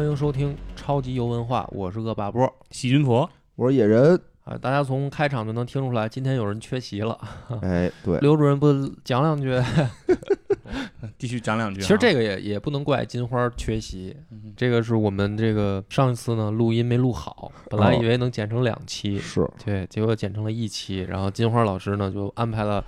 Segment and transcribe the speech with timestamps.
[0.00, 2.50] 欢迎收听超级游文化，我是恶霸波。
[2.70, 7.20] 细菌佛，我是野人，啊，大家从开场就能听出来，今天有人缺席了。
[7.60, 8.72] 哎，对，刘主任不
[9.04, 9.62] 讲两句？
[11.18, 11.82] 继续讲两句啊。
[11.82, 22.82] 其实这个也也不能怪金花缺席，嗯这个是我们这个上一次呢录音没录好，本来以为能剪成两期，是对，结果剪成了一期，然后金花老师呢就安排了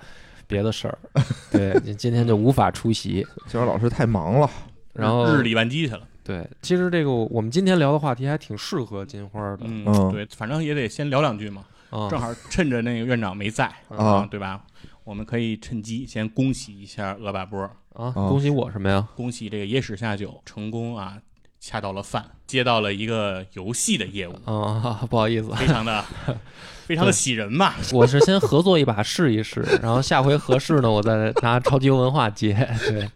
[0.47, 0.97] 别的事儿，
[1.53, 3.23] 对，今天就无法出席。
[3.45, 4.49] 金花老师太忙了，
[4.93, 6.07] 然后日理万机去了。
[6.23, 11.65] 对，其实这个我们今天聊的话题还挺适合金花的嗯，嗯对，反正也得先聊两句嘛。
[11.89, 14.63] 啊，正好趁着那个院长没在啊对吧？
[15.03, 17.61] 我们可以趁机先恭喜一下恶霸波，
[17.93, 19.07] 啊，恭喜我什么呀？
[19.15, 21.19] 恭喜这个野史下酒成功啊，
[21.59, 26.03] 恰到了饭，接到了一个游戏的业务，啊，不好意思，非常的
[26.85, 27.73] 非常的喜人嘛。
[27.93, 32.53] 我是先合作一把试一试， 然后下回合适呢，我再拿超级文化接。
[32.87, 33.09] 对，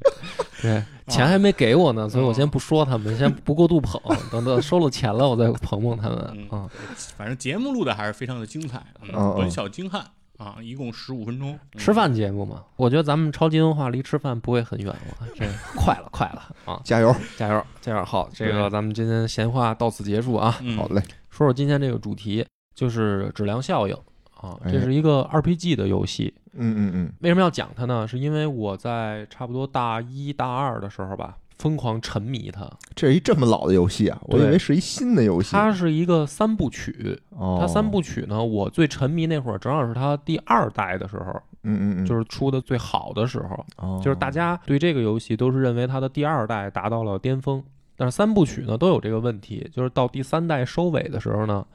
[0.62, 4.02] 对，钱还没给我呢，所以我先不说他们，先不过度捧，
[4.32, 6.70] 等到收了钱了，我再捧捧他们嗯啊。
[7.16, 10.02] 反正节目录的还是非常的精彩，嗯短小精悍
[10.38, 11.52] 啊，一共十五分钟。
[11.74, 16.82] 嗯吃饭节目嘛，我觉得咱们超级文化离吃饭不会很远了，这快了，快了啊！
[16.84, 17.16] 加油！
[17.38, 18.04] 加油，加油！
[18.04, 20.58] 好，这个咱们今天闲话到此结束啊。
[20.62, 22.44] 嗯好嘞，说说今天这个主题，
[22.78, 23.96] 就是质量效应
[24.40, 26.32] 啊，哎这是一个 RPG 的游戏。
[26.54, 28.08] 嗯嗯嗯，为什么要讲它呢？
[28.08, 32.70] 是因为我在差不多大一大二的时候吧，疯狂沉迷它。
[32.94, 35.54] 这是一这么老的游戏啊，我以为是一新的游戏。
[35.54, 41.32] 它是一个三部曲，哦，它三部曲呢，我最沉迷那会儿正好是它第二代的时候，
[41.64, 47.64] 嗯嗯嗯，就是出的最好的时候，哦就是大家对这个游戏都是认为它的第二代达到了巅峰，
[47.96, 51.66] 但是三部曲呢都有这个问题，就是到第三代收尾的时候呢，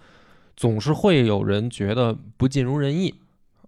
[0.57, 3.15] 总是会有人觉得不尽如人意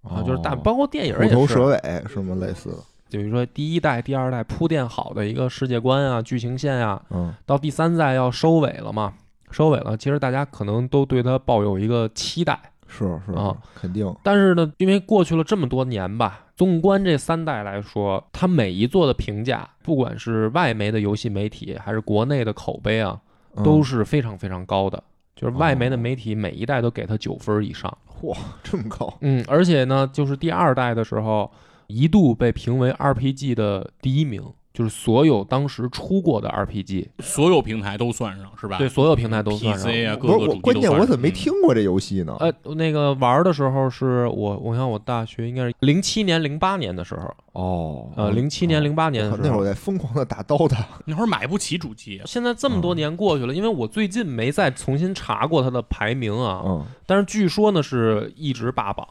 [0.02, 2.34] 啊，就是大哦包括电影虎头也是，蛇尾什么？
[2.36, 2.76] 类似的，
[3.10, 9.14] 比如说第一代、第二代铺垫好的一个世界观啊、剧情线啊，嗯到第三代要收尾了嘛，
[9.50, 23.19] 收尾了，其实大家可能都对它抱有一个期待，是是啊肯定，但是呢，因为过去了这么多年吧，纵观这三代来说，它每一座的评价，不管是外媒的游戏媒体，还是国内的口碑啊，
[23.56, 25.03] 嗯都是非常非常高的。
[25.34, 25.99] 就是外媒的哦。
[25.99, 31.50] 媒体每一代都给他九分以上，嚯这么高，嗯，而且呢，就是第二代的时候，
[31.87, 34.43] 一度被评为 RPG 的第一名，
[34.74, 38.76] 就是所有当时出过的 RPG，所有平台都算上是吧？
[38.76, 39.88] 对，所有平台都算上。
[39.88, 42.36] PC 啊，各不是个主机我关键我怎么没嗯听过这游戏呢？
[42.40, 49.42] 呃，那个玩的时候是我，我想我大学应该是零七年、零八年的时候，哦，呃，零七年、零八年的时候。
[49.42, 56.84] 靠那会儿在疯狂的打 DOTA， 那会儿买不起主机，现在这么多年过去了，因为我最近没再重新查过它的排名啊，嗯。
[57.06, 59.06] 但是据说呢是一直霸榜，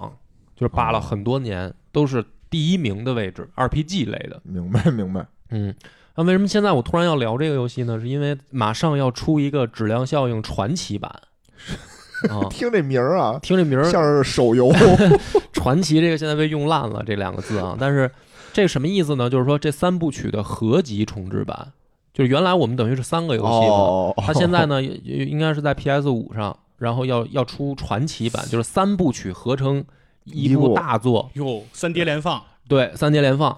[0.58, 4.42] 就是霸了很多年，都是第一名的位置，RPG 类的。
[4.44, 5.74] 明白明白，嗯，
[6.16, 8.00] 那为什么现在我突然要聊这个游戏呢？
[8.00, 11.10] 是因为马上要出一个质量效应传奇版。
[12.30, 14.72] 啊，听这名儿啊，听这名儿像是手游，
[15.52, 18.10] 传奇这个现在被用烂了这两个字啊，但是
[18.54, 19.30] 这什么意思呢？
[19.30, 21.74] 就是说这三部曲的合集重置版，
[22.14, 29.84] 就是原来我们等于是三个游戏嘛，哦，它现在呢应该是在 PS 五上，然后要要出传奇版，就是三部曲合成
[30.24, 33.58] 一部大作，哟，三碟连放，对，三碟连放。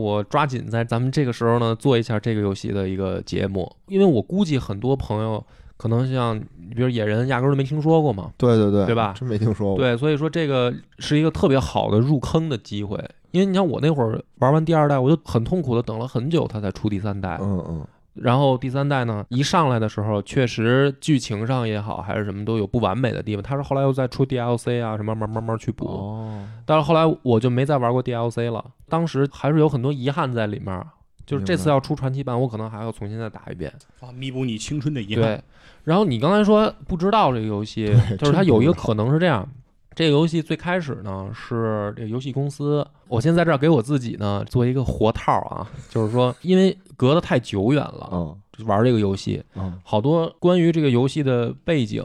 [0.00, 5.44] 我抓紧在咱们这个时候呢，做一下这个游戏的一个节目，因为我估计很多朋友
[5.76, 6.38] 可能像
[6.74, 12.98] 比如野人，压根儿都没听说过嘛，对对对，对吧真没听说过，对，所以说这个是一个特别好的入坑的机会。
[13.32, 17.38] 因为你像我那会儿玩完第二代，我就很痛苦的等了很久，它才出第三代。
[17.40, 23.42] 嗯嗯，然后第三代呢，一上来的时候，确实剧情上也好，还是什么都有不完美的地方。
[23.42, 25.86] 它是后来又再出 DLC 啊，什么慢慢慢慢去补。
[25.86, 30.84] 哦，但是后来我就没再玩过 DLC 了，当时还是有很多遗憾在里面。
[31.26, 33.72] 就是这次要出传奇版，我可能还要重新再打一遍。
[34.00, 35.22] 啊，弥补你青春的遗憾。
[35.22, 35.40] 对，
[35.84, 37.86] 然后你刚才说不知道这个游戏，
[38.18, 39.48] 就是它有一个可能是这样。
[39.94, 48.36] 这个游戏最开始呢是这个游戏公司，我先在这儿给我自己呢做一个活套啊，就是说因为隔得太久远了，
[48.66, 49.80] 玩这个游戏，嗯。
[49.82, 52.04] 好多关于这个游戏的背景，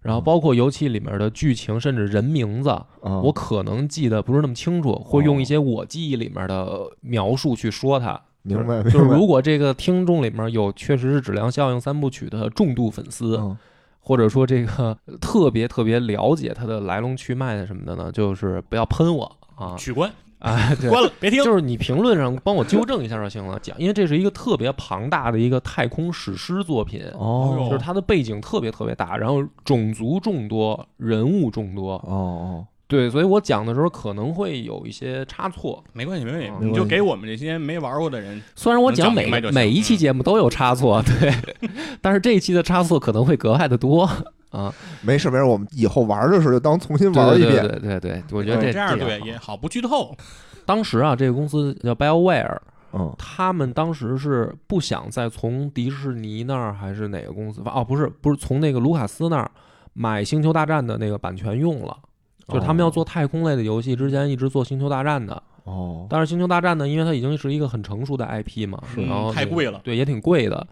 [0.00, 2.70] 然后包括游戏里面的剧情，甚至人名字，
[3.02, 8.20] 嗯，我可能记得不是那么清楚，会用一些我记忆里面的描述去说它。
[8.42, 13.58] 明白，就是如果这个听众里面有确实是质量效应三部曲的重度粉丝，嗯。
[13.98, 19.74] 或者说这个特别特别了解它的来龙去脉的什么的呢，就是不要喷我啊。
[19.76, 20.08] 取关，
[20.44, 20.88] 啊，对。
[20.88, 21.42] 关了，别听。
[21.42, 35.82] 就是你评论上帮我纠正一下就行了，讲，因为这是一个特别庞大的一个太空史诗作品，哦就是它的背景特别特别大，然后种族众多，人物众多，哦哦，对，所以我讲的时候可能会有一些差错。
[35.92, 41.34] 没关系，没关系啊，你就给我们这些没玩过的人，虽然我讲每每一期节目都有差错，对，
[42.00, 44.08] 但是这一期的差错可能会格外的多
[44.50, 44.72] 啊。
[45.02, 47.66] 没事没事，我们以后玩的时候就当重新玩一遍。
[47.68, 50.14] 对对对，我觉得这这样对也好，不剧透。
[50.64, 52.56] 当时啊，这个公司叫 BioWare，
[52.92, 57.62] 嗯他们当时是不想再从迪士尼那儿还是哪个公司？
[57.64, 59.50] 哦，不是，不是从那个卢卡斯那儿
[59.94, 61.96] 买《星球大战》的那个版权用了。
[62.48, 70.66] 就是他们要做太空类的游戏，之前一直做《星球大战》的，哦，但是《星球大战》呢，因为它已经是一个很成熟的 IP 嘛，是然后嗯太贵了对，也挺贵的。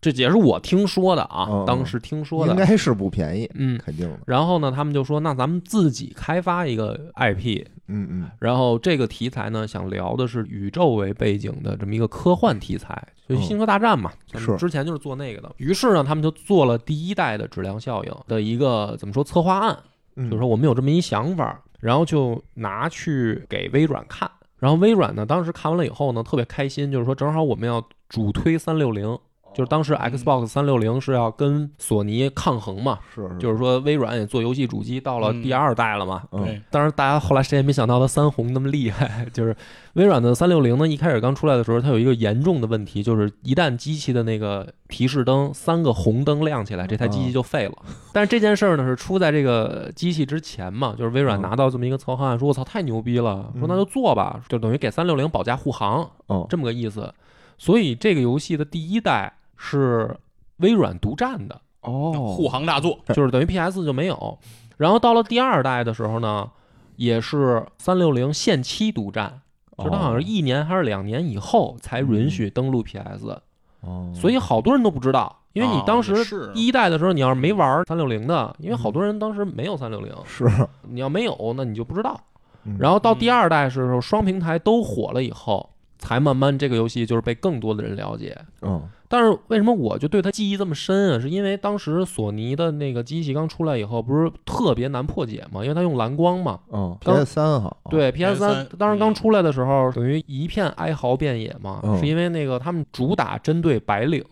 [0.00, 2.52] 这也是我听说的啊，嗯当时听说的。
[2.52, 4.18] 应该是不便宜，嗯，肯定的。
[4.26, 15.52] 然后呢，他们就说，那咱们自己开发一个 IP，嗯嗯然后这个题材呢，想聊的是宇宙为背景的这么一个科幻题材，就嗯星球大战嘛，咱们是之前就是做那个的。
[15.56, 19.76] 于是呢，他们就做了第一代的质量效应的一个怎么说策划案，
[20.14, 24.30] 嗯，就是说我们有这么一想法，然后就拿去给微软看。
[24.58, 29.16] 然后微软呢，当时看完了以后呢，特别开心，就是说正好我们要主推三六零，
[29.54, 36.22] 就是当时 Xbox 三六零是要跟索尼抗衡嘛，是是就是说微软也做游戏主机，到了第二代了嘛。
[36.30, 39.26] 嗯对，当然，大家后来谁也没想到它三红那么厉害。
[39.32, 39.56] 就是
[39.94, 47.72] 微软的三六零呢，一开始刚出来的时候，它有一个严重的问题，就是一旦机器的那个提示灯三个红灯亮起来，这台机器就废了。
[48.12, 57.12] 但是这件事儿呢，是出在这个机器之前嘛，就是微软嗯拿到这么一个策划案，说我操太牛逼了，说那就做吧，就等于给三六零保驾护航嗯这么个意思。
[57.60, 60.16] 所以这个游戏的第一代是
[60.58, 61.60] 微软独占的。
[61.82, 64.38] 哦，护航大作， 就是等于 PS 就没有。
[64.78, 66.48] 然后到了第二代的时候呢，
[66.96, 69.40] 也是三六零限期独占，
[69.76, 73.40] 就是它好像是一年还是两年以后才允许登录 PS，、
[73.80, 75.34] 哦，所以好多人都不知道。
[75.54, 80.46] 因为你当哦时第一代的时候，你要是没玩三六零的，因为好多人当时没有三六零，是，
[80.82, 82.20] 你要没有，那你就不知道。
[82.64, 88.36] 嗯然后到第二代的时候，双平台都火了以后，才慢慢这个游戏就是被更多的人了解。
[88.62, 91.18] 嗯但是为什么我就对它记忆这么深啊？
[91.18, 95.62] 是因为当时索尼的那个机器刚出来以后，不是特别难破解嘛？
[95.62, 96.60] 因为它用蓝光嘛。
[96.70, 104.22] 嗯，PS 三哈，对，PS 三 PS3 当时刚出来的时候，等于一片哀嚎遍野嘛，嗯是因为那个他们主打针对白领，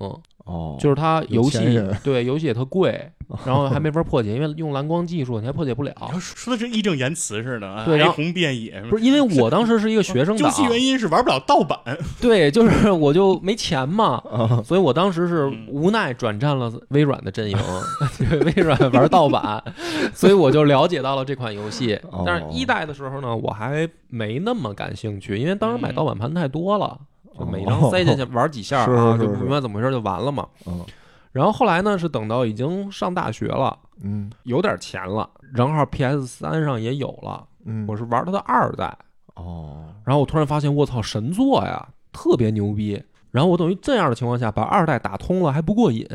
[0.46, 1.58] 哦，就是它游戏
[2.02, 3.10] 对游戏也特贵，
[3.44, 5.92] 然后还没法破解，因为用蓝光技术你还破解不了。
[6.20, 11.78] 说的这义正言辞似的啊，对然后哀鸿遍野，不是因为我当时是一个学生党究，其原因是玩不了盗版，
[12.22, 17.58] 对，就是我就没钱嘛， 啊，所以我当时是嗯无奈转战了微软的阵营，
[18.30, 19.62] 对微软玩盗版，
[20.14, 22.22] 所以我就了解到了这款游戏哦。
[22.24, 26.96] 但是一代的时候呢，我还没那么感兴趣，因为当时买盗版盘太多了，
[27.38, 30.46] 就每张塞进去 玩几下啊，就不明白怎么回事就完了嘛。
[30.66, 30.84] 嗯
[31.32, 38.96] 然后后来呢，是等到已经上大学了，嗯有点钱了，正好 PS 三上也有了，嗯，我是玩它的二代，
[39.34, 43.02] 哦，然后我突然发现，我操，神作呀，特别牛逼。
[43.32, 46.08] 然后我等于这样的情况下，把二代打通了还不过瘾，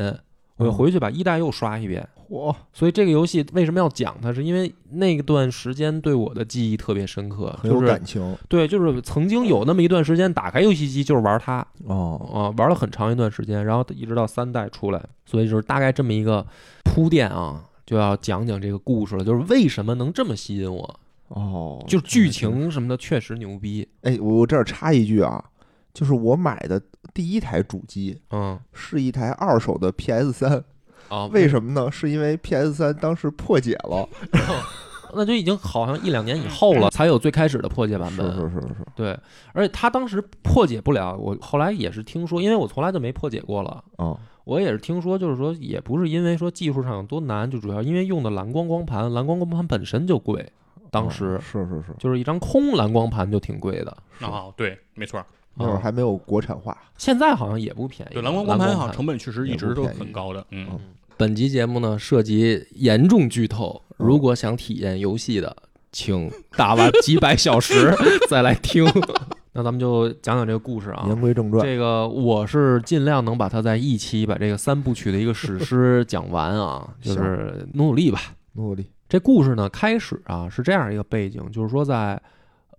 [0.56, 2.06] 我又回去把一代又刷一遍。
[2.30, 4.32] 嚯，所以这个游戏为什么要讲它？
[4.32, 16.46] 是因为那段时间对我的记忆特别深刻，很有就是感情对，就是曾经有那么一段时间，打开游戏机就是玩它哦，啊，玩了很长一段时间，然后一直到三代出来，所以就是大概这么一个
[16.84, 25.44] 铺垫啊，就要讲讲这个故事了，就是为什么能这么吸引我，哦，就是剧情什么的确实牛逼，哎，我这儿插一句啊，
[25.92, 26.80] 就是我买的
[27.12, 30.64] 第一台主机嗯是一台二手的 PS 三，
[31.08, 31.90] 啊，为什么呢？
[31.92, 34.08] 是因为 PS 三当时破解了，
[35.14, 38.26] 那就已经好像一两年以后了，才有最开始的破解版本。
[38.34, 39.18] 是是是，对，
[39.52, 43.84] 而且他当时破解不了，我后来也是听说，因为我从来就没破解过了。
[43.96, 50.50] 啊，我也是听说，就是说，也不是因为说技术上有多难，就主要因为用的蓝光光盘，蓝光光盘本身就贵，
[50.90, 53.94] 当时哦是是是，就是一张空蓝光盘就挺贵的。
[54.18, 58.14] 是啊，对，没错，啊那会儿还没有国产化，现在好像也不便宜。
[58.14, 60.80] 对，蓝光光光盘好像成本确实一直都很高的，嗯嗯，
[61.16, 65.54] 本集节目呢涉及严重剧透，嗯如果想体验游戏的，
[65.92, 67.94] 请打完几百小时
[68.28, 68.84] 再来听。
[69.54, 71.04] 那咱们就讲讲这个故事啊。
[71.08, 78.18] 言归正传，这个我是尽量能把它在一期把这个三部曲的一个史诗 讲完啊，就是努努力吧。
[78.54, 82.18] 努努力，这故事呢，开始啊是这样一个背景，就是说在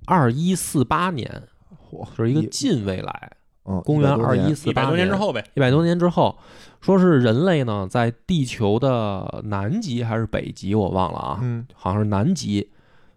[0.06, 1.44] 二一四八年，
[1.94, 3.32] 嚯，就是一个近未来，
[3.66, 6.38] 嗯，公元100多年二一四一百八多年之后呗，一百多年之后，
[6.82, 12.70] 说是人类呢在地球的南极还是北极，我忘了啊，嗯，好像是南极，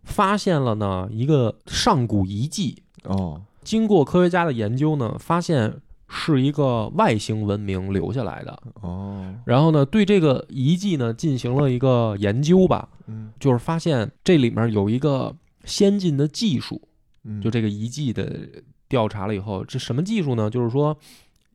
[0.04, 2.82] 发现了呢一个上古遗迹。
[3.04, 5.74] 哦，经过科学家的研究呢，发现
[6.08, 8.58] 是一个外星文明留下来的。
[8.80, 16.88] 哦，然后呢，对这个遗迹呢进行了一个研究吧，嗯就是发现这里面有一个先进的技术，嗯，
[17.42, 18.48] 就这个遗迹的
[18.88, 20.48] 调查了以后，这什么技术呢？
[20.48, 20.96] 就是说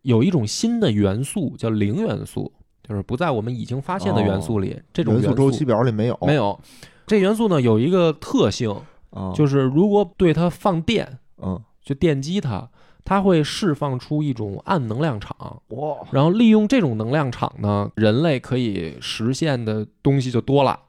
[0.02, 2.52] 有一种新的元素叫零元素，
[2.84, 6.60] 就是不在我们已经发现的元素里，这种元元素周期表里没有，没有。
[7.08, 8.74] 这元素呢有一个特性，
[9.10, 12.70] 啊，就是如果对它放电，嗯，就电击它，
[13.04, 20.80] 它会释放出一种暗能量场，哇，然后利用这种能量场呢，人类可以实现的东西就多了，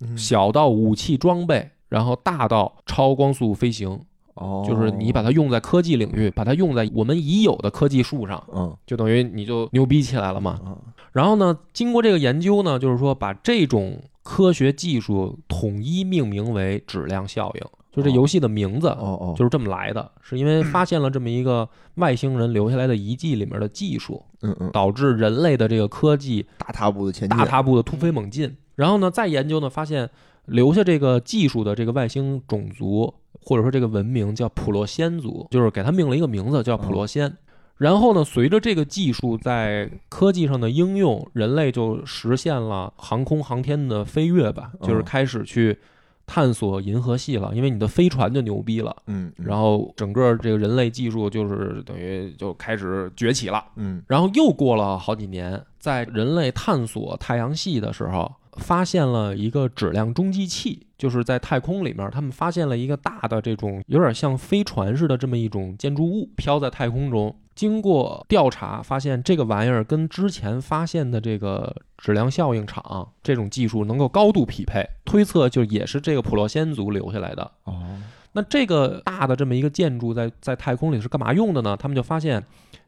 [0.00, 0.16] 嗯。
[0.18, 4.00] 小到武器装备，然后大到超光速飞行，
[4.40, 8.76] 哦，就是你把它用在科技领域，把它用在我们已有的科技树上，嗯。
[8.86, 10.58] 就等于你就牛逼起来了嘛。
[10.64, 10.76] 啊
[11.12, 28.56] 然后呢，经过这个研究呢，就是说把这种科学技术统一命名为质量效应，就这游戏的名字哦哦，就是这么来的，是因为发现了这么一个外星人留下来的遗迹里面的技术，嗯嗯，导致人类的这个科技大踏步的前进，大踏步的突飞猛进。
[28.76, 30.08] 然后呢，再研究呢，发现
[30.46, 37.36] 留下这个技术的这个外星种族，或者说这个文明叫普洛仙族，就是给它命了一个名字叫普洛仙。
[37.76, 45.78] 然后呢，随着这个技术在科技上的应用，人类就实现了航空航天的飞跃吧，嗯就是开始去
[46.26, 48.94] 探索银河系了，因为你的飞船就牛逼了。
[49.06, 53.64] 嗯，嗯然后整个这个人类技术就是等于就开始崛起了。
[53.76, 67.34] 嗯然后又过了好几年，在人类探索太阳系的时候，发现了一个质量中继器，就是在太空里面，他们发现了一个大的这种有点像飞船似的这么一种建筑物，飘在太空中。
[67.54, 77.50] 经过调查，发现这个玩意儿跟之前发现的这个质量效应场这种技术能够高度匹配，推测就也是这个普洛仙族留下来的。
[77.64, 77.98] 哦，
[78.32, 81.76] 那这个大的这么一个建筑在在太空里是干嘛用的呢？
[81.76, 82.42] 他们就发现，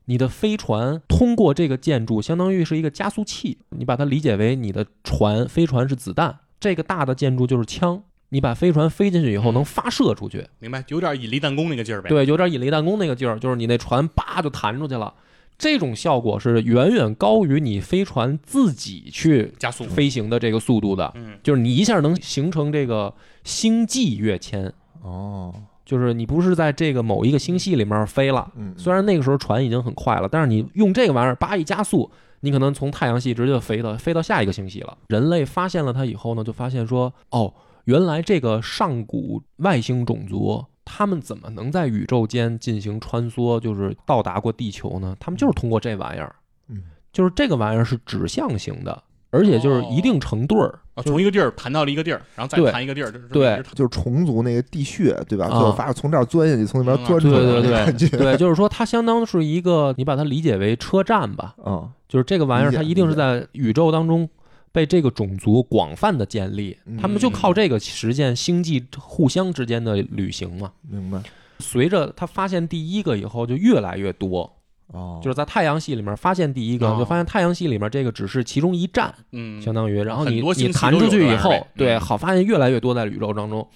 [0.07, 3.59] 你的飞船通过这个建筑，相当于是一个加速器。
[3.71, 8.03] 你把它理解为你的船，飞船是子弹，这个大的建筑就是枪。
[8.31, 10.83] 你把飞船飞进去以后能发射出去，明白？
[10.89, 15.13] 有点引力弹弓那个劲儿呗。，对，有点引力弹弓那个劲儿，就是你那船叭就弹出去了。
[15.59, 19.85] 这种效果是远远高于你飞船自己去加速。
[19.85, 24.73] 飞行的这个速度的，嗯，就是你一下能形成这个星际跃迁。
[25.03, 32.11] 哦，就是你不是在这个某一个星系里面飞了，嗯，虽然那个时候船已经很快了，但是你用这个玩意儿叭一加速，
[32.41, 34.97] 你可能从太阳系直接飞到飞到下一个星系了。
[35.09, 37.53] 人类发现了它以后呢，就发现说，哦，
[37.85, 45.17] 原来这个上古外星种族，他们怎么能在宇宙间进行穿梭，就是到达过地球呢？
[45.19, 46.35] 他们就是通过这玩意儿，
[46.69, 55.47] 嗯，就是这个玩意儿是指向型的，而且就是一定成对儿，啊，从一个地儿弹到了一个地儿，然后再对弹一个地儿，就是对就是虫族那个地穴，对吧？
[55.47, 64.29] 啊最后发现从这儿钻下去，从那边嗯钻出来，对对对感觉，对，就是说它相当是一个，你把它理解为车站吧，嗯，就是这个玩意儿，它一定是在宇宙当中
[64.71, 70.73] 被这个种族广泛的建立，嗯他们就靠这个实现星际互相之间的旅行嘛。
[70.89, 71.23] 明白？
[71.59, 74.53] 随着他发现第一个以后，就越来越多，
[74.93, 76.97] 哦，就是在太阳系里面发现第一个，哦。
[76.99, 82.01] 就发现太阳系里面这个只是其中一站，嗯，相当于，然后你你弹出去以后对，嗯。
[82.01, 83.67] 好发现越来越多在宇宙当中。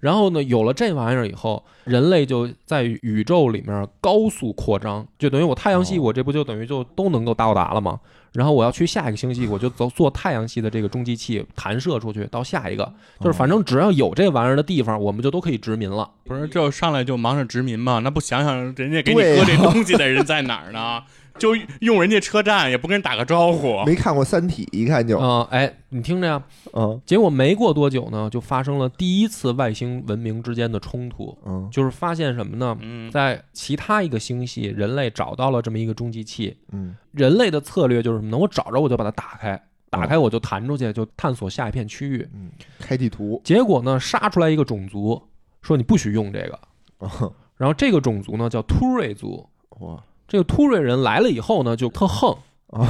[0.00, 6.02] 然后呢，有了这玩意儿以后，人类就在宇宙里面高速扩张，就等于我太阳系，哦。
[6.02, 7.98] 我这不就等于就都能够到达了吗？
[8.32, 16.08] 然后我要去下一个星系，我就走坐太阳系的这个中继器弹射出去到下一个，就是反正只要有这玩意儿的地方，我们就都可以殖民了。
[16.24, 18.00] 不是就上来就忙着殖民嘛？
[18.00, 21.02] 那不想想人家给你对呀搁这东西的人在哪儿呢？
[21.38, 26.42] 就用人家车站也不跟人打个招呼，没看过《三体》，一看就，嗯、哎，你听着呀，
[26.72, 27.00] 嗯。
[27.06, 31.68] 结果没过多久呢，就发生了第一次外星文明之间的冲突，嗯。
[31.72, 32.76] 就是发现什么呢？
[32.80, 36.56] 嗯，在其他一个星系，人类找到了这么一个终极器。
[36.72, 36.96] 嗯。
[37.12, 38.36] 人类的策略就是什么呢？
[38.36, 42.28] 我找着我就把它打开，打开我就弹出去，就探索下一片区域。
[42.34, 45.22] 嗯，开地图，结果呢，杀出来一个种族，
[45.62, 46.58] 说你不许用这个。
[46.98, 47.32] 哦。
[47.56, 49.44] 然后这个种族呢叫突锐族。
[49.80, 52.36] 哇，这个突锐人来了以后呢，就特横，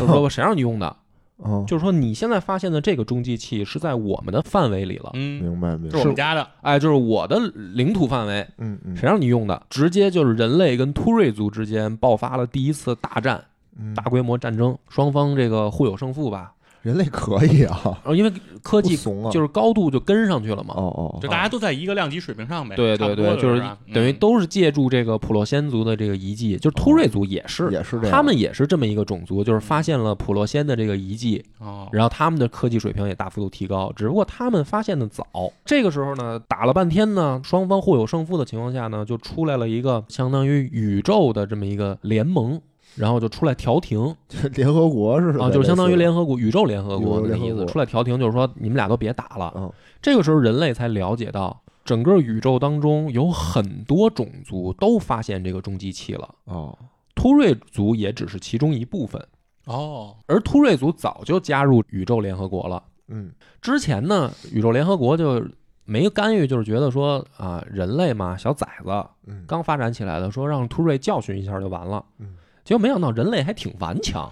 [0.07, 0.95] 说谁让你用的？
[1.37, 7.39] 哦，就是说你现在发现的这个中继器是在我们的范围里了，嗯，明白明白是我，们家的，哎，就是我的
[7.75, 9.63] 领土范围，嗯嗯，谁让你用的？
[9.71, 13.43] 直接就是人类跟突锐族之间爆发了第一次大战。
[13.81, 16.53] 嗯大规模战争，双方这个互有胜负吧。
[16.83, 18.33] 人类可以啊，因为
[18.63, 20.75] 科技不怂啊，就是高度就跟上去了嘛。
[20.77, 22.77] 哦哦，就大家都在一个量级水平上呗。
[22.77, 35.27] 对对对，就是吧等于嗯都是借助这个普洛仙族的这个遗迹，就是突锐族也是，也是这样，他们也是这么一个种族，就是发现了普洛仙的这个遗迹，哦，然后他们的科技水平也大幅度提高，只不过他们发现的早。
[35.65, 42.61] 这个时候呢，打了半天呢，双方互有胜负的情况下呢，就出来了一个相当于宇宙的这么一个联盟。
[42.97, 44.15] 然后就出来调停。
[44.29, 47.21] 这 联合国似的啊，就是相当于联合国、宇宙联合国。
[47.21, 49.53] 那个意思，出来调停，就是说你们俩都别打了。
[49.57, 49.73] 嗯。
[50.01, 56.77] 这个时候，人类才了解到，整个宇宙当中有很多种族都发现这个中继器了，哦，
[57.15, 59.21] 突锐族也只是其中一部分，
[59.65, 62.83] 哦，而突锐族早就加入宇宙联合国了。
[63.09, 63.33] 嗯。
[63.61, 65.45] 之前呢，宇宙联合国就
[65.85, 68.91] 没干预，就是觉得说啊，人类嘛，小崽子
[69.27, 72.05] 嗯，刚发展起来的，说让突锐教训一下就完了。
[72.19, 72.37] 嗯，
[72.69, 74.31] 结果没想到人类还挺顽强。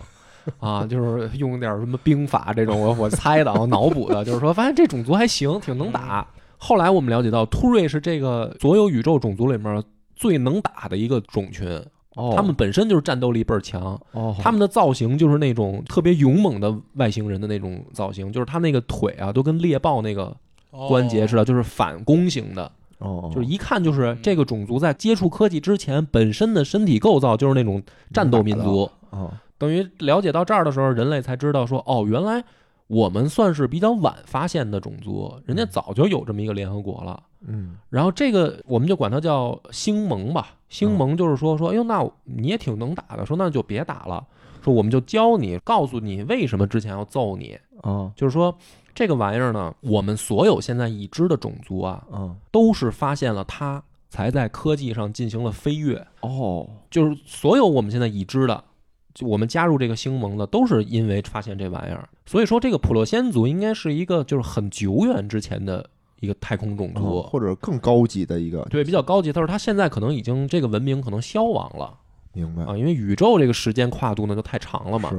[0.60, 6.24] 啊，就是用点什么兵法这种，我我猜的，我脑补的，就是说发现这种族还行，挺能打。
[6.58, 9.82] 后来我们了解到，突锐是这个所有宇宙种族里面
[10.14, 11.66] 最能打的一个种群，
[12.14, 20.32] 哦，他们本身就是战斗力倍儿强，哦，他们的造型就是那种特别勇猛的外星人的那种造型，就是他那个腿啊，都跟猎豹那个
[20.70, 28.90] 哦关节似的，就是反弓型的，哦，就是一看就是这个种族在接触科技之前本身的身体构造就是那种战斗民族。
[29.10, 32.42] 哦，等于了解到这儿的时候，人类才知道说，哦，原来
[32.86, 37.22] 我们算是比较晚发现的种族，人家早就有这么一个联合国了。
[37.46, 37.76] 嗯。
[37.90, 44.26] 然后这个我们就管它叫星盟吧，星盟就是说说，哎呦，那你也挺能打的，说那就别打了，
[44.62, 48.56] 说我们就教你，告诉你为什么之前要揍你，啊就是说
[48.96, 58.64] 这个玩意儿呢，我们所有现在已知的种族啊，嗯都是发现了它，才在科技上进行了飞跃，哦，就是所有我们现在已知的。
[59.12, 65.88] 就我们加入这个星盟的，都是因为发现这玩意儿，所以说这个普洛仙族应该是一个就是很久远之前的
[66.20, 69.30] 一个太空种族，哦或者更高级的一个，对，比较高级。
[69.30, 71.94] 但是它现在可能已经这个文明可能消亡了
[72.32, 75.10] 明白啊，因为宇宙这个时间跨度呢就太长了嘛。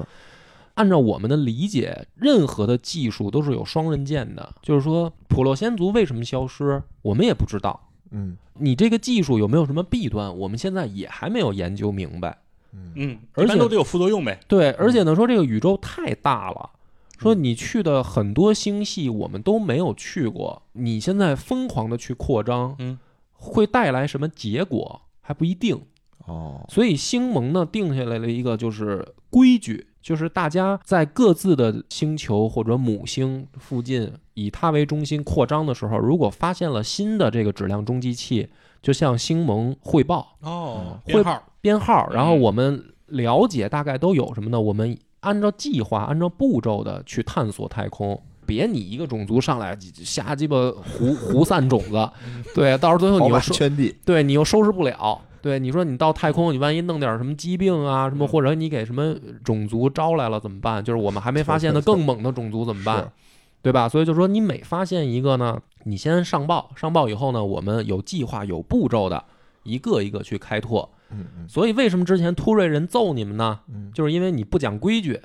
[0.77, 7.89] 是按照我们的理解，任何的技术都是有双刃剑的，就是说普洛仙族为什么消失，我们也不知道。
[8.11, 12.37] 嗯你这个技术有没有什么弊端，我们现在也还没有研究明白。
[12.73, 14.39] 嗯嗯，而且一般都得有副作用呗。
[14.47, 16.69] 对，而且呢，说这个宇宙太大了，
[17.17, 22.97] 说你去的很多星系我们都没有去过，你现在疯狂的去扩张，嗯，
[23.33, 25.81] 会带来什么结果还不一定。
[26.25, 38.47] 哦所以星盟呢定下来了一个就是规矩，就是大家在各自的星球或者母星附近以它为中心扩张的时候，如果发现了新的这个质量中继器，
[38.81, 44.61] 就向星盟汇报哦，汇编号编号，然后嗯我们了解大概都有什么呢？
[44.61, 48.17] 我们按照计划、按照步骤的去探索太空。
[48.45, 52.09] 别你一个种族上来瞎鸡巴胡胡散种子，
[52.55, 55.19] 对，到时候最后你又收圈地，对你又收拾不了。
[55.41, 60.83] 对，你说你到太空，你万一弄点什么疾病啊，什么嗯或者你给什么种族招来了怎么办？
[60.83, 63.11] 就是我们还没发现的更猛的种族怎么办？
[63.61, 63.89] 对吧？
[63.89, 69.23] 所以就说你每发现一个呢，你先上报，上报以后呢，我们有计划、有步骤的，
[69.63, 70.89] 一个一个去开拓。
[71.09, 73.59] 嗯嗯所以为什么之前突瑞人揍你们呢？
[73.67, 75.19] 嗯，就是因为你不讲规矩，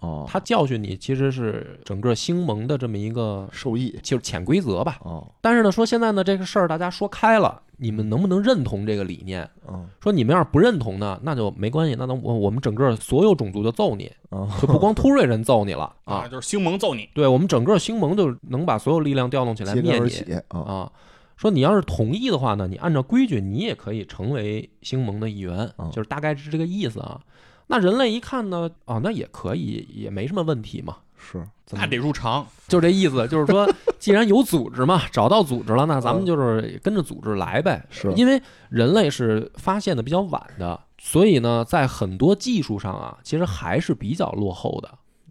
[0.00, 4.98] 哦，他教训你其实是整个星盟的这么一个受益就是潜规则吧。
[5.00, 9.48] 哦，但是呢，说现在呢这个事儿大家说开了，你们能不能认同这个理念？
[9.68, 17.08] 嗯说你们要是不认同呢，那就没关系，那能我我们整个所有种族就揍你，哦，就不光突瑞人揍你了 啊，啊，就是星盟揍你。
[17.14, 20.92] 对我们整个星盟就能把所有力量调动起来灭你啊，啊。
[21.36, 27.20] 说你要是同意的话呢，你按照规矩，你也可以成为星盟的一员嗯，就是大概是这个意思啊。
[27.66, 33.66] 那人类一看呢，啊，那也可以，也没什么问题嘛，是那得入场，就这意思，就是说，
[33.98, 37.84] 既然有组织嘛，找到组织了，那咱们就是跟着组织来呗。
[37.88, 44.90] 是因为人类是发现的比较晚的，所以呢，在很多技术上啊，其实还是比较落后的。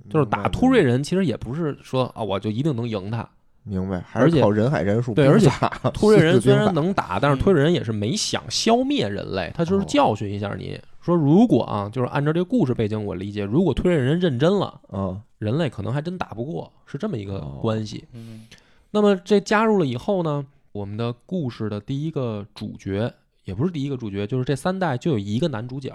[0.10, 3.26] 就是打突锐人，其实也不是说啊，我就一定能赢他。
[3.64, 5.50] 明白，还而且是靠人海战术，对而且
[5.94, 17.60] 突锐人虽然能打，但是突锐人也是没想消灭人类，他就是哦教训一下你，说如果啊，就是按照这个故事背景我理解，如果突锐人认真了，啊，人类可能还真打不过，是这么一个哦。
[17.62, 18.06] 关系。
[18.14, 18.48] 嗯，
[18.92, 23.14] 那么这加入了以后呢，我们的故事的第一个主角，
[23.44, 25.94] 也不是第一个主角，就是这三代就有一个男主角，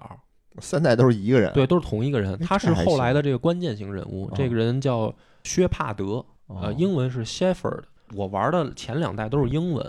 [0.59, 7.85] 三代都是一个人，对，都是同一个人，哎他是后来的这个关键性人物哦，这个人叫薛帕德，哦，呃，英文是 Shepherd。
[8.15, 9.87] 我玩的前两代都是英文，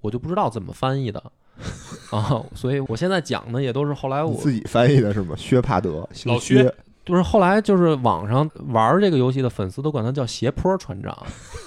[0.00, 1.22] 我就不知道怎么翻译的
[2.10, 5.34] 啊，所以我现在讲的也都是后来我自己翻译的是吗？
[5.36, 11.16] 薛帕德，姓老薛薛，就是后来就是网上玩这个游戏的粉丝都管他叫斜坡船长，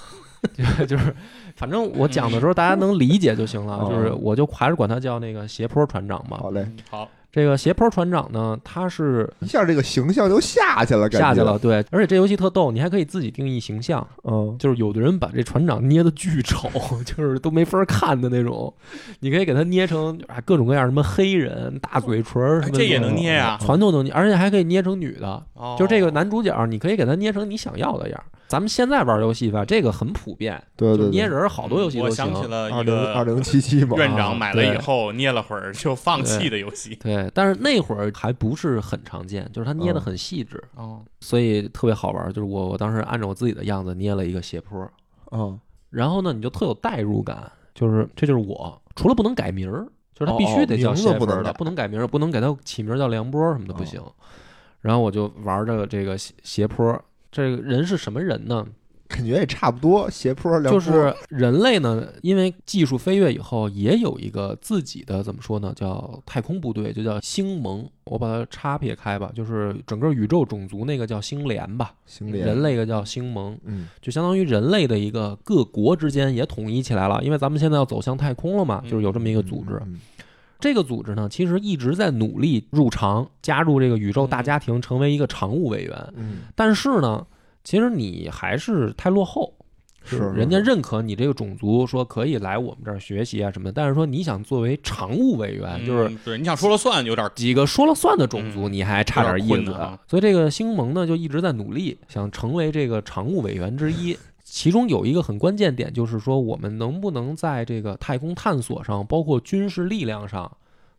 [0.80, 1.16] 就就是
[1.56, 6.38] 反正我讲的时候大家能理解就行了，哦就是我就还是管他叫那个斜坡船长吧。
[6.40, 16.69] 好嘞，嗯好，这个斜坡船长呢，他是一下这个形象就下去了，感觉下去了，，对，而且这游戏特逗，你还可以自己定义形象，嗯，就是有的人把这船长捏的巨丑，
[17.04, 18.74] 就是都没法看的那种，
[19.19, 23.58] 你可以给他捏成啊各种各样什么黑人、大嘴唇什么这也能捏呀？
[23.60, 28.24] 全都能捏，而且还可以捏成女的，哦就这个男主角，你可以给他捏成你想要的样。
[28.48, 32.45] 咱们现在玩游戏吧，这个很普遍，就对对对，捏人好多游戏都我想起。
[32.45, 36.95] 了一二零二个零七七嘛，院长买了以对后捏了会儿就放弃的游戏。
[37.02, 42.32] 对，但是那会儿还不是很常见，就是他捏的嗯很细致，哦，所以特别好玩儿。
[42.32, 44.90] 就是我我当时按照我自己的样子捏了一个斜坡，
[45.32, 45.60] 嗯，
[45.90, 54.02] 然后呢，你就特有代入感，就是这就是我，除了不能改名儿，就是他必哦须得叫斜坡的，不能改不能改名儿，不能给他起名儿叫梁波什么的不哦行。
[54.82, 58.66] 然后我就玩着这个斜斜坡，这个人是什么人呢？
[59.08, 67.88] 感觉也差不多，斜坡就是人类呢，因为技术飞跃以后，也有一个自己的怎么说呢，叫太空部队，就叫星盟。
[68.06, 77.24] 我把它插撇开吧，就是整个宇宙种族那个叫星联吧，星联人，类的叫星盟，嗯就相当于人类的一个各国之间也统一起来了。
[77.24, 79.80] 因为咱们现在要走向太空了嘛，嗯就是有这么一个组织。
[79.86, 80.00] 嗯
[80.58, 86.13] 这个组织呢，其实一直在努力入常，加入这个宇宙大家庭，成为一个常务委员。
[86.15, 87.28] 嗯，但是呢，
[87.65, 89.54] 其实你还是太落后。
[90.08, 93.71] 是人家认可你这个种族，说可以来我们这儿学习啊什么的。
[93.71, 99.73] 但是说你想作为常务委员，就是嗯对你想说了算，有点几个说了算的种族，嗯你还差点意思。
[100.08, 104.15] 所以这个星盟呢，就一直在努力，想成为这个常务委员之一。
[104.45, 110.56] 其中有一个很关键点，就是说我们能不能在这个太空探索上，包括军事力量上，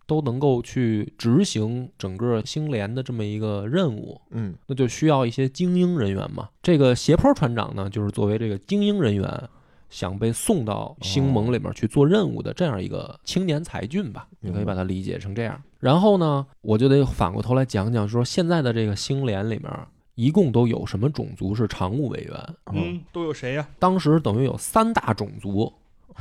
[0.07, 4.21] 都能够去执行整个星联的这么一个任务。
[4.31, 6.49] 嗯那就需要一些精英人员嘛。
[6.63, 9.49] 这个斜坡船长呢，就是作为这个精英人员，
[9.91, 15.63] 想被送到星盟里面去做任务的这样一个青年才俊吧，你可以把它理解成这样。
[15.79, 19.71] 然后呢，我就得反过头来讲讲，说现在的这个星联里面，
[20.15, 22.55] 一共都有什么种族是常务委员？
[22.73, 23.69] 嗯，都有谁呀？
[23.79, 25.73] 当时等于有三大种族哦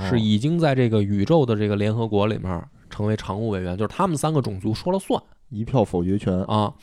[0.09, 2.63] 是已经在这个宇宙的这个联合国里面
[2.95, 5.21] 成为常务委员，就是他们三个种族说了算。
[5.49, 6.73] 一票否决权，啊。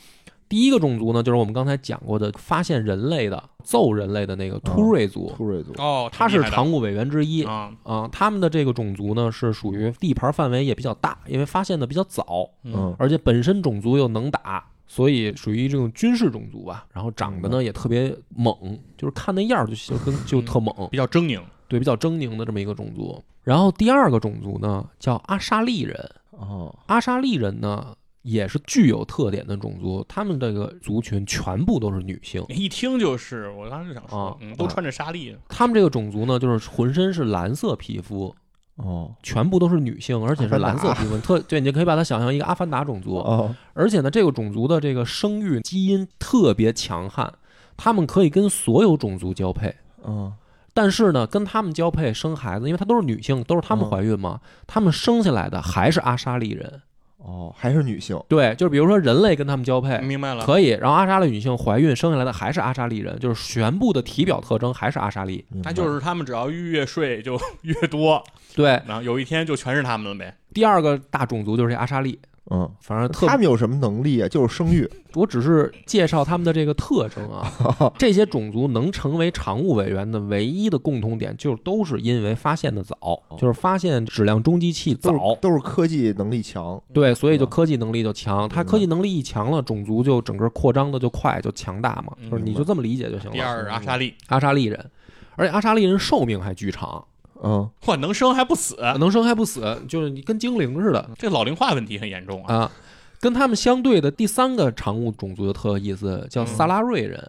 [0.47, 8.07] 第一个种族呢，就是我们刚才讲过的发现人类的、揍人类的那个突锐族，突锐族，哦，他是常务委员之一啊，啊。
[8.11, 16.85] 他们的这个种族呢，是属于地盘范围也比较大，因为发现的比较早，嗯而且本身种族又能打，所以属于这种军事种族吧。
[16.93, 21.41] 然后长得呢也特别猛，就是看那样儿就就跟就特猛，比较狰狞。
[21.73, 23.19] 对，比较狰狞的这么一个种族。
[23.41, 32.45] 然后第二个种族呢叫阿沙利人，哦，阿沙利人呢，也是具有特点的种族，他们这个族群全部都是女性。
[32.49, 38.33] 一听就是，我当时就想说啊，嗯，都穿着纱丽，他们这个种族呢，就是浑身是蓝色皮肤，
[38.75, 41.17] 哦，全部都是女性，而且是蓝色皮肤。
[41.17, 43.15] 特对，你就可以把它想象一个阿凡达种族。
[43.17, 47.33] 哦，而且呢，这个种族的这个生育基因特别强悍，
[47.75, 49.75] 他们可以跟所有种族交配。
[50.05, 50.31] 嗯，
[50.73, 56.81] 但是呢，跟他们交配生孩子，因为她都是女性，都是她们嗯怀孕嘛，他们生下来的还是阿沙利人。
[57.25, 60.45] 哦，还是女性，对，就是比如说人类跟他们交配，明白了。
[60.45, 65.45] 可以，然后阿沙利女性怀孕生下来的还是阿沙利人，就是全部的体表特征还是阿沙利。
[65.63, 68.21] 那就是他们只要越睡就越多，
[68.57, 70.35] 对，然后有一天就全是他们了呗。
[70.53, 72.19] 第二个大种族就是这阿沙利，
[72.51, 74.27] 嗯，反正特他们有什么能力啊？
[74.27, 77.49] 就是生育， 我只是介绍他们的这个特征啊。
[77.97, 82.97] 这些种族能成为常务委员的唯一的共同点，就是都是因为发现的早，
[83.37, 88.47] 就是发现质量中继器早都是，科技能力强，对，所以就嗯科技能力就强。
[88.49, 92.13] 他科技能力一强了，种族就整个扩张的就快，就强大嘛。
[92.19, 93.31] 嗯就是你就这么理解就行了。
[93.31, 94.91] 第二是阿沙利，阿沙利人，
[95.37, 97.03] 而且阿沙利人寿命还巨长，
[97.41, 102.55] 嗯，哇，能生还不死，能生还不死，就是你跟精灵似的这老龄化问题很严重啊。
[102.55, 102.71] 啊。
[103.19, 107.19] 跟他们相对的第三个常务种族就特有意思，叫嗯萨拉瑞人。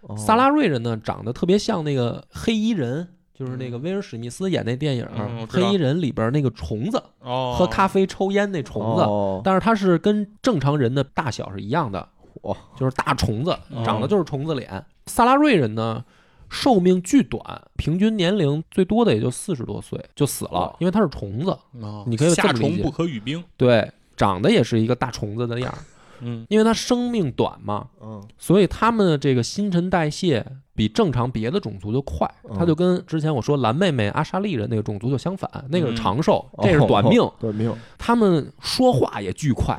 [0.00, 5.04] 哦萨拉瑞人呢，长得特别像那个黑衣人，就是那个威尔史密斯演那电影
[5.48, 9.02] 《黑衣人》里边那个虫子，哦，喝咖啡抽烟那虫子。
[9.02, 12.08] 哦但是它是跟正常人的大小是一样的，
[12.42, 14.84] 哇，就是大虫子，哦长得就是虫子脸。
[15.06, 16.04] 萨拉瑞人呢，
[16.50, 17.40] 寿命巨短，
[17.76, 21.50] 平均年龄最多的也就四十多岁就死了哦，因为它是虫子。
[21.80, 22.04] 哦。
[22.06, 23.42] 你可以夏虫不可语冰。
[23.56, 25.78] 对，长得也是一个大虫子的样儿，
[26.20, 32.56] 嗯，因为它生命短嘛，嗯，所以它们的这个新陈代谢比正常别的种族就快，嗯。
[32.58, 35.96] 它就跟之前我说蓝妹妹阿莎利人那个种族就相反，那个是嗯。
[35.96, 37.20] 长寿，这是短命。
[37.20, 39.78] 哦，短命，他们说话也巨快。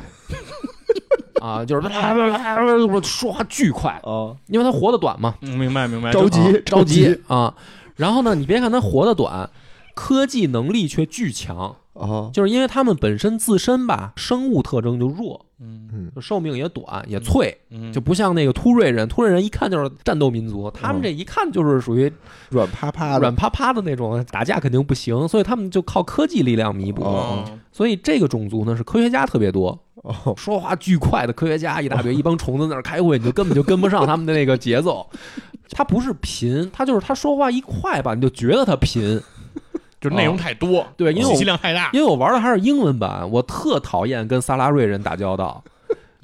[1.39, 1.88] 啊，就是
[3.04, 6.12] 说话巨快，啊，因为他活得短嘛，嗯明白明白。
[6.12, 7.54] 着急啊着急急啊。
[7.95, 9.49] 然后呢，你别看他活得短，
[9.93, 22.10] 科技能力却巨强，哦，就是因为他们本身自身吧，生物特征就弱，嗯嗯就寿命也短，也脆，嗯，就不像那个突锐人，突锐人一看就是战斗民族，他们这一看就是属于
[22.52, 27.04] 软趴趴的软，趴趴的那种，打架肯定不行，所以他们就靠科技力量弥补。
[27.04, 35.07] 哦所以这个种族呢是科学家特别多，哦， 说话巨快的科学家一大堆，一帮虫子在那儿开会，你就根本就跟不上他们的那个节奏。
[35.71, 39.21] 他不是贫，他就是他说话一快吧，你就觉得他贫。
[40.01, 45.62] 就是内容太多，对，因为信息量太大，因为我玩的还是英文版，我特讨厌跟萨拉瑞人打交道，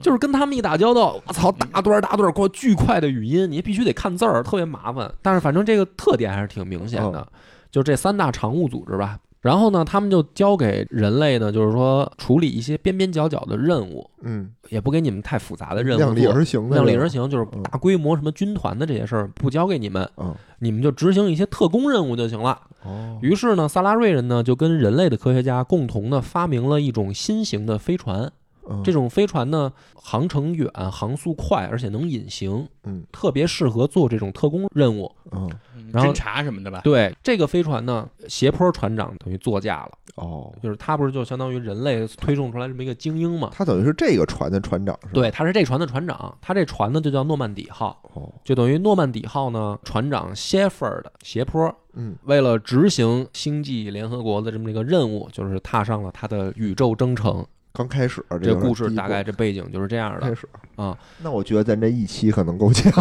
[0.01, 5.13] 就是跟他们一打交道，我操，大段大段儿过巨快的语音，你必须得看字儿，特别麻烦。
[5.21, 7.27] 但是反正这个特点还是挺明显的，
[7.69, 9.19] 就这三大常务组织吧。
[9.45, 17.61] 然后呢，他们就交给人类呢，就是说处理一些边边角角的任务，嗯，也不给你们太复杂的任务量力而行的，量力而，行，就是嗯。
[17.61, 22.59] 大规模什么军团的这些事儿不交给你们，嗯，你们就执行一些特工任务就行了。
[22.83, 28.31] 哦，于是呢，萨拉瑞人呢就跟人类的科学家共同的发明了一种新型的飞船。
[28.69, 28.81] 嗯。
[28.83, 33.03] 这种飞船呢，航程远，航速快，而且能隐形，嗯。
[33.11, 35.11] 特别适合做这种特工任务。
[35.91, 43.49] 然后侦查什么的吧，对这个飞船呢，斜坡船长等于座驾了，哦，就是他不是就相当于人类推送出来这么一个精英嘛？
[43.53, 45.11] 他等于是这个船的船长是吧？
[45.13, 52.15] 对，他是这船的船长，他这船呢就叫诺曼底号，哦，就等于诺曼底号呢船长 Shepard 斜坡嗯。
[52.23, 57.45] 为了执行星际联合国的这么一个任务，就是踏上了他的宇宙征程。
[57.75, 60.47] 刚开始这个故事大概这背景就是这样的开始。
[60.75, 60.97] 啊。
[61.21, 62.91] 那我觉得咱这一期可能够呛，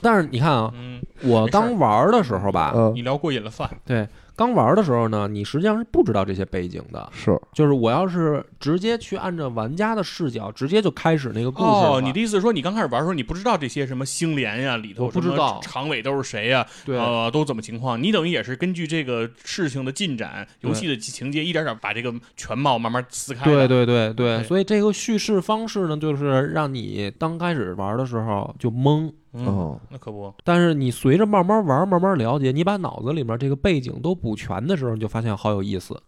[0.00, 4.06] 但是你看啊，嗯，我刚玩的时候吧，嗯，你聊过瘾了算，对，
[4.36, 7.08] 刚玩的时候呢，你实际上是不知道这些背景的。
[7.12, 7.38] 是。
[7.52, 16.98] 就是我要是直接去按照玩家的视角，直接就开始那个故事哦，你的意思是说你刚开始玩的时候你不知道这些什么星联呀里头不知道什么常委都是谁呀，对。
[16.98, 18.02] 呃，都怎么情况？
[18.02, 23.68] 你等于也是根据这个事情的进展、游戏的情节，一点点把这个全貌慢慢撕开对。
[23.68, 36.00] 对对对，对所以这个叙事方式呢，就是让你刚开始玩的时候就懵，嗯，哦，那可不，但是你随着慢慢玩、慢慢了解，你把脑子里面这个背景都补全的时候，你就发现好有意思。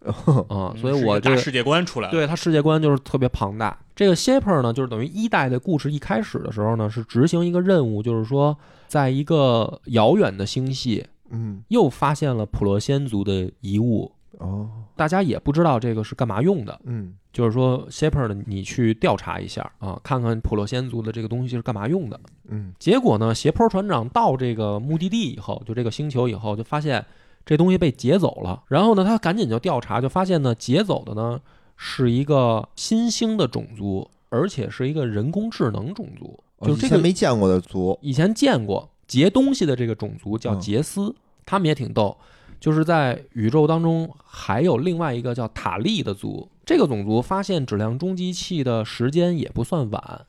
[0.47, 2.11] 啊、所以我这个个大世界观出来了。
[2.11, 3.77] 对它世界观就是特别庞大。
[3.93, 11.61] 这个 Shaper 呢，就是等于一代的故事一开始的时候呢，是执行一个任务，就是说，在一个遥远的星系嗯。
[11.67, 16.79] 又发现了普罗仙族的遗物，哦大家也不知道这个是干嘛用的。
[16.85, 22.19] 嗯就是说，Shaper 呢，你去调查一下啊，看看普罗仙族的这个东西是干嘛用的。
[22.49, 27.05] 嗯结果呢，斜坡船长到这个目的地以后，就这个星球以后，就发现
[27.45, 28.63] 这东西被劫走了。
[28.69, 31.39] 然后呢，他赶紧就调查，就发现呢，劫走的呢
[31.75, 36.39] 是一个新兴的种族，而且是一个人工智能种族。
[36.61, 42.17] 就这个前没见过的族，以前见过劫东西的这个种族叫嗯杰斯，他们也挺逗。
[42.59, 50.25] 就是在宇宙当中还有另外一个叫塔利的族，这个种族发现质量中继器的时间也不算晚，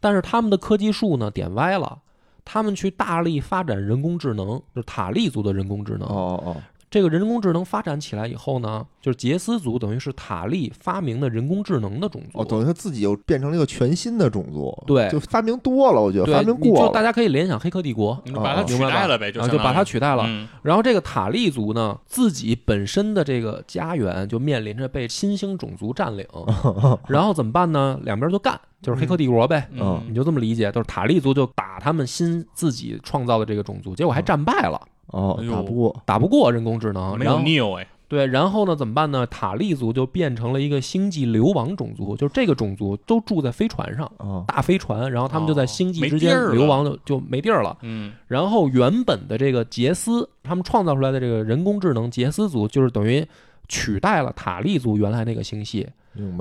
[0.00, 2.00] 但是他们的科技树呢点歪了，
[2.44, 6.08] 他们去大力发展人工智能，就是塔利族的人工智能。
[6.08, 6.56] 哦哦
[6.88, 12.40] 这个人工智能发展起来以后呢，就是杰斯族等于是塔利发明的人工智能的种族。
[12.40, 15.08] 哦，等于他自己又变成了一个全新的种族，对。
[15.10, 20.24] 就发明多了，我觉得，发明过了，就大家可以联想《黑客帝国》，你就把它哦取代了呗，就啊，就把它取代了。
[20.26, 20.46] 嗯。
[20.62, 26.24] 然后这个塔利族呢，自己本身的这个家园就面临着被新兴种族占领，
[27.08, 27.98] 然后怎么办呢？
[28.04, 30.00] 两边就干，就是黑客帝国呗，嗯。
[30.08, 34.80] 你就这么理解，就是塔利族就打他们新自己创造的这个种族，结果还战败了，
[35.16, 39.26] 哦打不过，打不过人工智能，没有然后 Neo 哎，对，然后呢怎么办呢？
[39.26, 44.10] 塔利族就变成了一个星际流亡种族，就是这个种族都住在飞船上。
[44.18, 47.76] 哦大飞船，然后他们就在哦星际之间流亡的就没地儿了。
[47.82, 53.26] 嗯然后原本的这个杰斯，他们创造出来的这个人工智能杰斯族，就是等于
[53.68, 55.88] 取代了塔利族原来那个星系，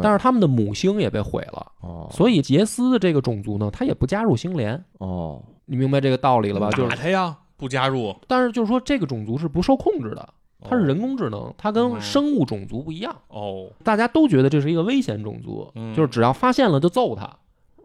[0.04, 6.70] 但是他们的母星也被毁了，哦所以杰斯的这个种族呢，他也不加入星联，哦你明白这个道理了吧？
[6.70, 7.36] 就是，打他呀，
[7.66, 10.30] 不加入，但是就是说这个种族是不受控制的，
[10.62, 17.28] 它是哦人工智能，它哦跟生物种族不一样，哦，大家都觉得这是一个危险种族，嗯就是只要发现了就揍它。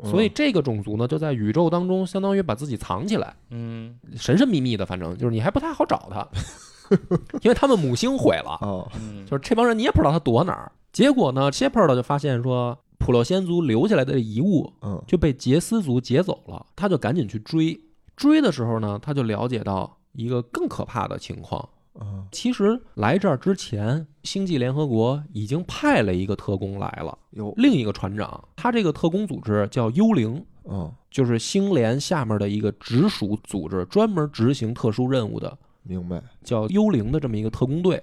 [0.05, 6.29] 所以嗯这个种族呢，就在宇宙当中，相当于把自己藏起来，嗯神神秘秘的，反正就是你还不太好找他，
[7.43, 8.89] 因为他们母星毁了，
[9.27, 10.71] 就是这帮人你也不知道他躲哪儿。
[10.93, 17.79] 结果呢，Shepard 就发现说，普洛仙族留下来的遗物嗯就被杰斯族劫走了，他就赶紧去追。
[18.21, 21.67] 追的时候呢，他就了解到一个更可怕的情况。
[21.99, 38.03] 嗯其实来这儿之前，星际联合国已经派了一个特工来了，有另一个船长，他这个特工组织叫幽灵，嗯就是星联下面的一个直属组织，专门执行特殊任务的，明白叫幽灵的这么一个特工队。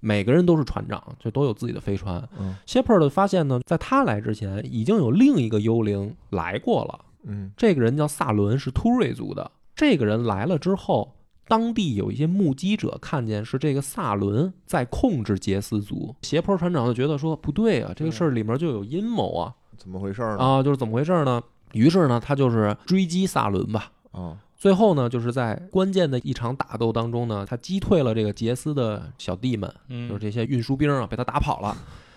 [0.00, 2.26] 每个人都是船长，就都有自己的飞船。
[2.38, 7.00] 嗯谢珀的发现呢，在他来之前，已经有另一个幽灵来过了。
[7.24, 9.50] 嗯这个人叫萨伦，是突瑞族的。
[9.74, 11.14] 这个人来了之后，
[11.46, 16.14] 当地有一些目击者看见是这个萨伦在控制杰斯族。
[16.22, 20.38] 斜坡船长就觉得说不对啊，这个事儿里面就有阴谋啊怎么回事呢？
[20.38, 21.42] 啊，就是怎么回事呢？
[21.72, 23.92] 于是呢，他就是追击萨伦吧。
[24.10, 31.76] 啊最后呢，就是在关键的一场打斗当中呢，他击退了这个杰斯的小弟们，嗯，就是这些运输兵啊，被他打跑了，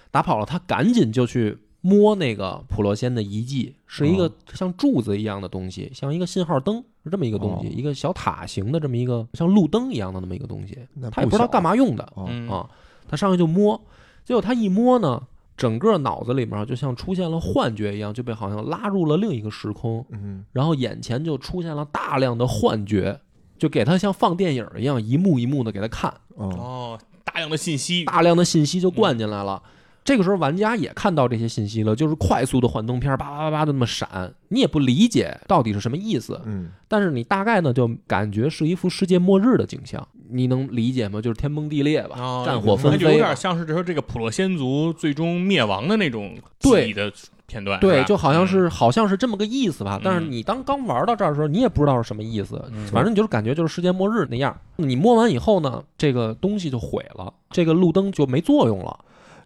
[0.09, 4.31] 打跑了，他赶紧就去摸那个普洛仙的遗迹，是一个哦。
[4.53, 7.71] 像柱子一样的东西，像一个信号灯，是这么一个东西，哦。
[7.75, 10.77] 一个小塔形的这么一个像路灯一样的那么一个东西，
[11.11, 12.03] 他也不知道干嘛用的
[12.49, 12.69] 啊，
[13.07, 13.79] 他上去就摸，
[14.23, 15.21] 结果他一摸呢。
[15.57, 20.43] 整个脑子里面就像出现了幻觉一样，就被好像拉入了另一个时空，嗯。
[20.53, 23.19] 然后眼前就出现了大量的幻觉，
[23.59, 26.47] 就给他像放电影一样一幕一幕的给他看，哦。
[26.57, 29.61] 哦，大量的信息，大量的信息就灌进来了。
[30.03, 41.21] 这个时候，玩家也看到这些信息了，就是快速的幻灯片，叭叭叭叭的那么闪，你也不理解到底是什么意思，嗯但是你大概呢就感觉是一幅世界末日的景象，你能理解吗？
[41.21, 47.13] 就是天崩地裂吧，战火纷飞有，点像是说这个普洛仙族最终灭亡的那种对记忆的
[47.45, 50.01] 片段，对，就好像是好像是这么个意思吧。
[50.03, 52.59] 但是你当刚玩到这儿的时候，你也不知道是什么意思，
[52.91, 54.57] 反正你就是感觉就是世界末日那样。
[54.77, 58.99] 你摸完以后呢，这个东西就毁了，这个路灯就没作用了。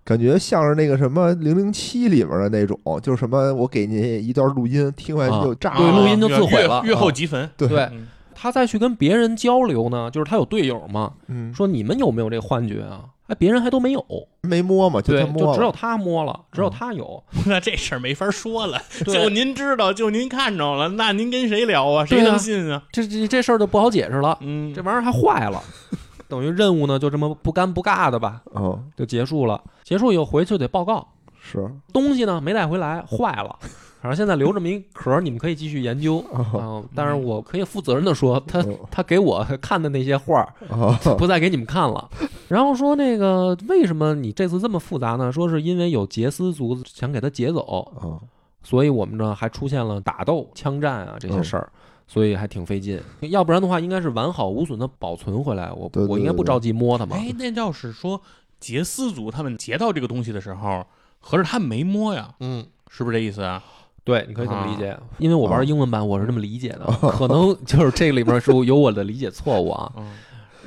[0.05, 5.91] 感觉像是那个什么零零七里面的那种，就是什么我给您一段录音，听完就炸啊对。
[5.91, 13.05] 录音就自毁了月月后啊即焚，对对嗯他再去跟别人交流呢，就是他有队友嘛，嗯，说你们有没有这幻觉啊？
[13.27, 14.05] 哎，别人还都没有，
[14.41, 17.23] 没摸嘛，就对，他摸就只有他摸了，只有嗯他有。
[17.47, 18.79] 那这事儿没法说了。
[19.05, 22.05] 就，您知道，就您看着了，那您跟谁聊啊？
[22.05, 22.83] 谁能信啊？
[22.91, 25.63] 这这这事儿就不好解释了，嗯，这玩意儿还坏了，
[26.27, 29.61] 等于任务呢就这么不干不尬的吧，嗯，就结束了。
[29.83, 31.07] 结束以后回去就得报告，
[31.41, 33.55] 是东西呢没带回来，坏了。
[34.05, 36.83] 反正现在留这么一壳儿，你们可以继续研究啊啊。
[36.93, 42.07] 但是我可以负责任的说，他嗯他给我看的那些画儿， 啊不再给你们看了。
[42.47, 45.31] 然后说那个为什么你这次这么复杂呢？
[45.31, 48.21] 说是因为有杰斯族想给他劫走，啊
[48.61, 51.71] 所以我们呢还出现了打斗、枪战啊这些事儿，
[52.07, 53.01] 所以还挺费劲。
[53.21, 55.71] 要不然的话，应该是完好无损的保存回来。
[55.71, 57.15] 我对对对我应该不着急摸它嘛。
[57.15, 58.21] 哎，那要是说
[58.59, 60.85] 杰斯族他们劫到这个东西的时候，
[61.19, 63.63] 合着他们没摸呀，嗯，是不是这意思啊？
[64.03, 64.91] 对，你可以这么理解。
[64.91, 69.91] 啊因为我玩英文版，我是这么理解的， 可能就是这里面是有我的理解错误啊。
[69.97, 70.11] 嗯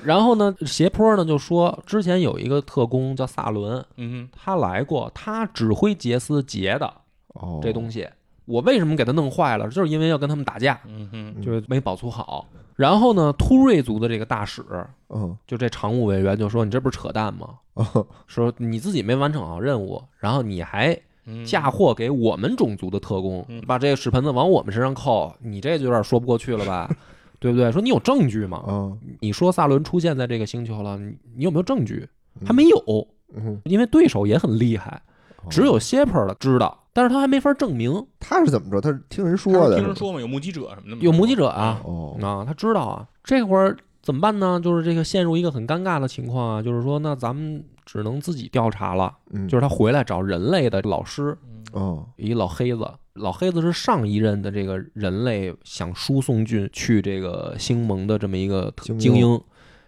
[0.04, 6.86] 然后呢，斜坡呢就说，之前有一个特工叫萨伦，嗯他来过，他指挥杰斯劫的
[7.34, 8.08] 哦，这东西。
[8.48, 9.68] 我为什么给他弄坏了？
[9.68, 12.48] 就是因为要跟他们打架，嗯哼嗯就是没保存好。
[12.74, 14.64] 然后呢，突瑞族的这个大使，
[15.08, 17.50] 嗯就这常务委员就说：“你这不是扯淡吗？
[17.74, 26.88] 哦 说你自己没完成好任务，然后你还嗯，嫁祸给我们种族的特工，嗯把这个屎盆子往我们身上扣，你这就有点说不过去了吧？
[27.40, 27.70] 对不对？
[27.70, 28.64] 说你有证据吗？
[28.68, 32.08] 嗯，你说萨伦出现在这个星球了，你你有没有证据？
[32.40, 35.00] 嗯还没有，嗯，因为对手也很厉害，哦
[35.48, 38.04] 只有 Shepard 的知道，但是他还没法证明。
[38.18, 38.80] 他是怎么着？
[38.80, 44.60] 他是听人说的，听人说嘛，有目击者什么的嘛，有目击者啊，哦，啊，他知道啊，这会儿怎么办呢？
[44.62, 49.14] 就是这个陷入一个很尴尬的情况啊，就是说，那咱们只能自己调查了。
[49.30, 59.40] 嗯，就是他回来找人类的老师，嗯哦，一老黑子，老黑子是上一任的这个人类想输送进去这个星盟的这么一个精英，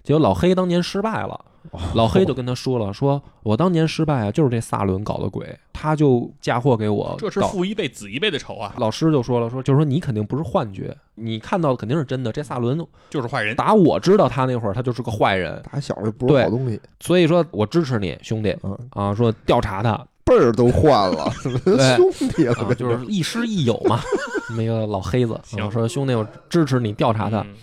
[0.02, 1.44] 结果老黑当年失败了。
[1.70, 7.14] 哦老黑就跟他说了，说我当年失败啊，就是这萨伦搞的鬼，他就嫁祸给我。
[7.18, 12.32] 这是父一辈子一辈的仇啊，老师就说了，说就是说你肯定不是幻觉，你看到的肯定是真的。
[12.32, 13.54] 这萨伦就是坏人。
[13.56, 22.54] 打我知道他那会儿，他就是个坏人，打小就不是好东西，所以说我支持你，兄弟嗯，啊，说调查他辈儿都换了， 怎么对兄弟了？
[22.54, 24.00] 啊，就是亦师亦友嘛，
[24.48, 27.40] 那么一个老黑子，行啊说兄弟，我支持你调查他。
[27.40, 27.54] 嗯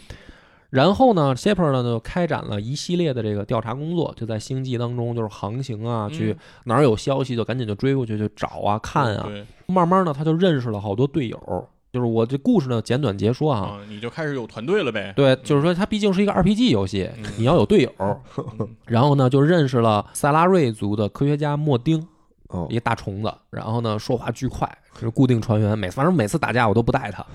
[0.70, 9.24] 然后呢，Shepard 呢就开展了一系列的这个调查工作，就在星际当中就是航行啊，去嗯哪儿有消息就赶紧就追过去去找啊看啊。
[9.28, 11.68] 对慢慢呢，他就认识了好多队友。
[11.94, 15.14] 就是我这故事呢简短截说啊，啊，你就开始有团队了呗。
[15.16, 17.92] 对，就是说它毕竟是一个 RPG 游戏嗯，你要有队友。
[18.60, 22.06] 嗯然后呢，就认识了塞拉瑞族的科学家莫丁，
[22.50, 27.26] 哦一，个大虫子，然后呢说话巨快，就是固定船员，每次反正每次打架我都不带他，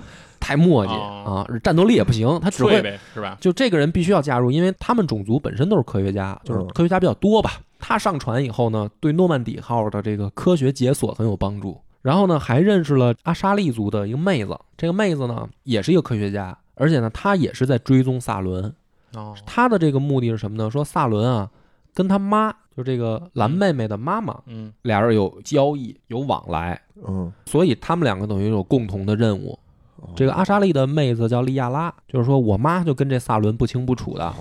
[0.40, 3.36] 太磨叽哦啊，战斗力也不行，他只会是吧？
[3.40, 7.52] 就这个人必须要加入，因为他们种族本身都是科学家，就是嗯科学家比较多吧。
[7.78, 11.80] 他上船以后呢，对诺曼底号的这个科学解锁很有帮助。
[12.00, 18.74] 然后呢，还认识了阿沙利族的一个妹子，这个妹子呢也是一个科学家，而且呢，她也是在追踪萨伦。
[19.14, 20.68] 哦，她的这个目的是什么呢？
[20.68, 21.48] 说萨伦啊，
[21.95, 24.72] 跟他妈，就这个蓝妹妹的妈妈，嗯。
[24.82, 29.59] 俩人有交易，有往来，嗯，所以他们两个等于有共同的任务。
[29.97, 30.09] 哦。
[30.16, 34.34] 这个阿莎莉的妹子叫利亚拉，就是说我妈就跟这萨伦不清不楚的，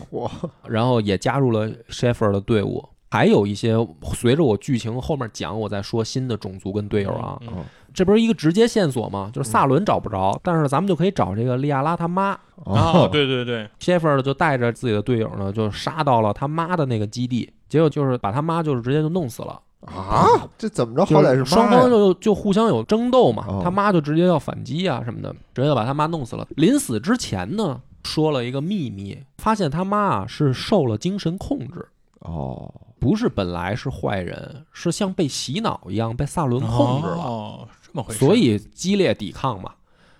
[0.67, 2.87] 然后也加入了 Sheffer 的队伍。
[3.11, 3.75] 还有一些
[4.15, 7.37] 随着我剧情后面讲，我再说新的种族跟队友啊，
[7.93, 9.29] 这不是一个直接线索吗？
[9.33, 12.31] 就是萨伦找不着，但是咱们就可以找这个利亚拉他妈。
[12.63, 19.59] 哦，对对对，Sheffer 就带着自己的队友呢，就杀到了他妈的那个基地，结果就是把他妈就是直接就弄死了。
[19.81, 21.03] 啊，这怎么着？
[21.03, 26.47] 好歹是双方就就互相有争斗嘛，哦他妈就直接要反击啊什么的，直接就把他妈弄死了。
[26.55, 31.85] 临死之前呢，说了一个秘密，发现他妈啊是受了精神控制，
[32.21, 38.19] 哦，不是本来是坏人，是像被洗脑一样被萨伦控制了，哦，这么回事。
[38.19, 39.73] 所以激烈抵抗嘛。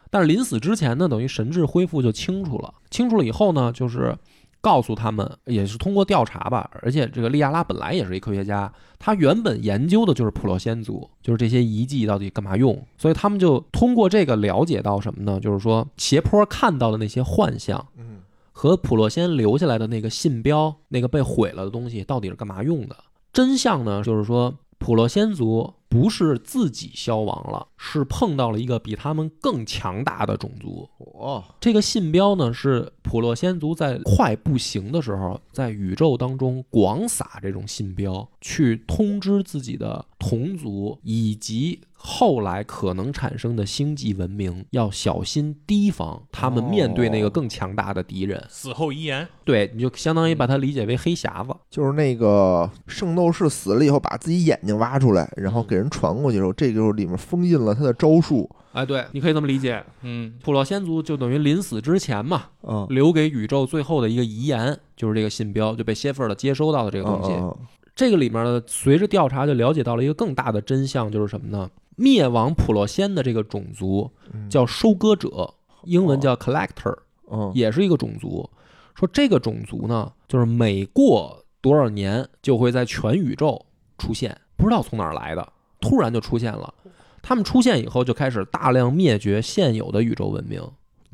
[0.10, 4.18] 但是临死之前呢，等于神智恢复就清楚了，清楚了以后呢，就是
[4.60, 15.40] 告诉他们，也是通过调查吧，而且这个利亚拉本来也是一科学家，他原本研究的就是普洛仙族，就是这些遗迹到底干嘛用，所以他们就通过这个了解到什么呢？
[15.40, 18.20] 就是说斜坡看到的那些幻象嗯，
[18.62, 22.96] 和普洛仙留下来的那个信标，那个被毁了的东西到底是干嘛用的？
[23.34, 30.88] 真相呢，就是说普洛仙族不是自己消亡了，是碰到了一个比他们更强大的种族。
[31.00, 48.44] 哦，这个信标呢，是普洛仙族在快不行的时候，在宇宙当中广撒这种信标，去通知自己的同族以及后来可能产生的星际文明，要小心提防他们面对那个更强大的敌人。
[48.50, 51.56] 死后遗言，对，你就相当于把它理解为黑匣子。
[51.70, 58.50] 就是那个圣斗士死了以后，把自己眼睛挖出来，然嗯后给人传过去的时候，这就是里面封印了他的招数。
[58.72, 59.84] 哎，对，你可以这么理解。
[60.02, 67.32] 嗯普洛先族就等于临死之前嘛，嗯，留给宇宙最后的一个遗言，就是这个信标就被谢菲尔接收到的这个东西。
[67.34, 67.56] 嗯
[67.94, 71.70] 这个里面呢，随着调查就了解到了一个更大的真相，就是什么呢？
[72.02, 76.98] 灭亡普洛仙的这个种族嗯叫收割者，英文叫 collector，
[77.30, 78.50] 嗯也是一个种族。
[78.96, 83.66] 说这个种族呢，就是每过多少年就会在全宇宙
[83.98, 86.74] 出现，不知道从哪儿来的，突然就出现了。
[87.22, 90.60] 他们出现以后，就开始大量灭绝现有的宇宙文明，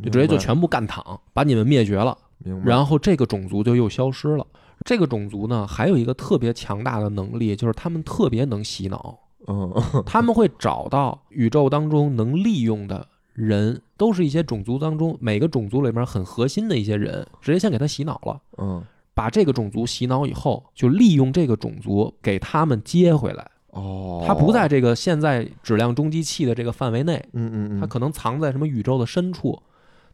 [0.01, 2.17] 就直接就全部干躺，把你们灭绝了。
[2.63, 4.45] 然后这个种族就又消失了。
[4.85, 9.17] 这个种族呢，还有一个特别强大的能力，就是他们特别能洗脑，
[9.47, 9.73] 嗯
[10.05, 18.41] 他们会找到宇宙当中能利用的人，都是一些种族当中每个种族里面很核心的一些人，直接先给他洗脑了。
[18.57, 18.83] 嗯
[19.13, 23.49] 把这个种族洗脑以后，就利用这个种族给他们接回来。
[23.71, 29.59] 哦，他不在这个现在质量中继器的这个范围内，嗯嗯嗯，他可能藏在什么宇宙的深处。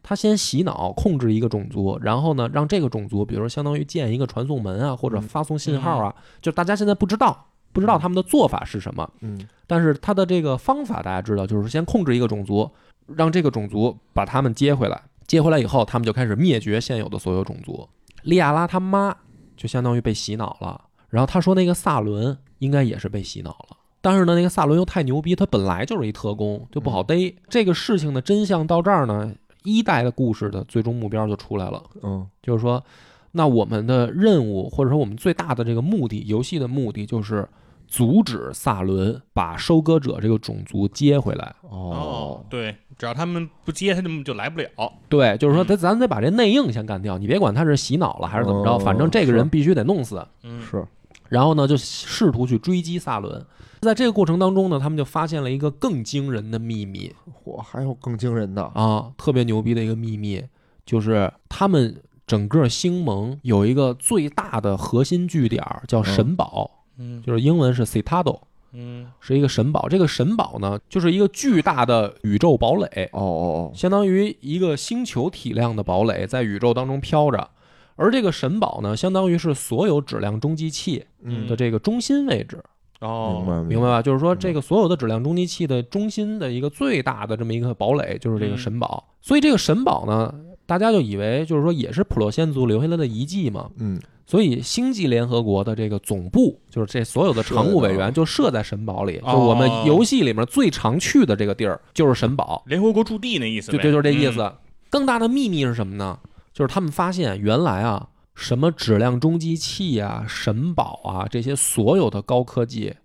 [0.01, 9.45] 他先洗脑控制一个种族，然后呢，让这个种族，比如说相当于建一个传送门啊，或者嗯发送信号啊，就大家现在不知道，不知道他们的做法是什么，嗯。
[9.67, 12.69] 但是他的这个方法大家知道，就是先控制一个种族，
[13.07, 17.89] 让这个种族把他们接回来，接回来以后，他们就开始灭绝现有的所有种族。
[18.21, 19.13] 利亚拉他妈
[19.57, 23.77] 就相当于被洗脑了，然后他说那个萨伦应该也是被洗脑了。
[24.01, 27.33] 但是呢，那个萨伦又太牛逼，他本来就是一特工，就不好逮。
[27.47, 32.27] 这个事情的真相到这儿呢，一代的故事的最终目标就出来了，嗯。
[32.41, 32.83] 就是说，
[33.31, 37.47] 那我们的任务或者说我们最大的这个目的，游戏的目的就是
[37.93, 41.53] 阻止萨伦把收割者这个种族接回来。
[41.61, 44.67] 哦，对，只要他们不接，他们就来不了。
[45.07, 50.25] 对，就是说，他咱咱得把这内应先干掉，你别管他是洗脑了还是怎么着，哦反正这个人必须得弄死。
[50.41, 50.83] 嗯，是
[51.29, 53.45] 然后呢，就试图去追击萨伦。
[53.81, 57.13] 在这个过程当中呢，他们就发现了一个更惊人的秘密
[57.45, 60.43] 嚯，还有更惊人的啊，特别牛逼的一个秘密，
[60.83, 66.82] 就是他们整个星盟有一个最大的核心据点儿叫神堡，嗯
[67.25, 68.39] 就是英文是 Citadel，
[68.73, 69.87] 嗯是一个神堡。
[69.89, 77.49] 这个神堡呢，就是一个巨大的宇宙堡垒，哦哦哦相当于一个星球体量的堡垒在宇宙当中飘着。
[77.95, 82.59] 而这个神堡呢，相当于是所有质量中继器嗯的这个中心位置，
[83.01, 84.01] 哦，明白明白吧？
[84.01, 89.03] 就是说，这个所有的质量中继器的中心的一个最大的这么一个堡垒，就是这个嗯神堡。
[89.21, 90.33] 所以这个神堡呢，
[90.65, 93.69] 大家就以为就是说也是普洛仙族留下来的遗迹嘛。
[93.77, 102.63] 嗯所以星际联合国的这个总部，就是这所有的常务委员就设在神堡里，哦就我们游戏里面最常去的这个地儿就是神堡。
[102.65, 104.33] 联合国驻地那意思对，就就就是这意嗯。
[104.33, 104.53] 思。
[104.89, 106.19] 更大的秘密是什么呢？
[106.53, 112.95] 就是他们发现原来啊，什么质量中继器啊、神堡啊这些所有的高科技，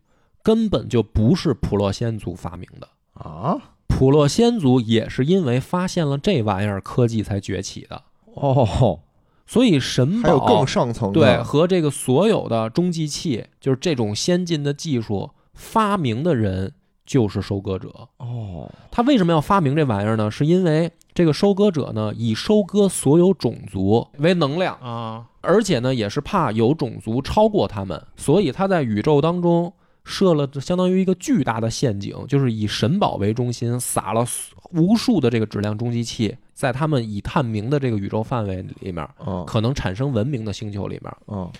[0.42, 2.88] 根本就不是普洛仙族发明的。
[3.14, 3.56] 啊
[3.88, 8.02] 普洛仙族也是因为发现了这玩意儿科技才崛起的。
[8.34, 9.00] 哦
[9.49, 16.74] 所以神还有更宝上层的对和这个所有的中继器，就是这种先进的技术发明的人
[17.07, 17.88] 就是收割者。
[18.18, 20.30] 哦，他为什么要发明这玩意儿呢？
[20.30, 29.72] 是因为这个收割者呢，以收割所有种族为能量，啊，而且呢，也是怕有种族超过他们，所以他在宇宙当中
[30.09, 34.26] 设了相当于一个巨大的陷阱，就是以神堡为中心，撒了
[34.70, 41.14] 无数的这个质量中继器，在他们已探明的这个宇宙范围里面，哦可能产生文明的星球里面。
[41.26, 41.50] 嗯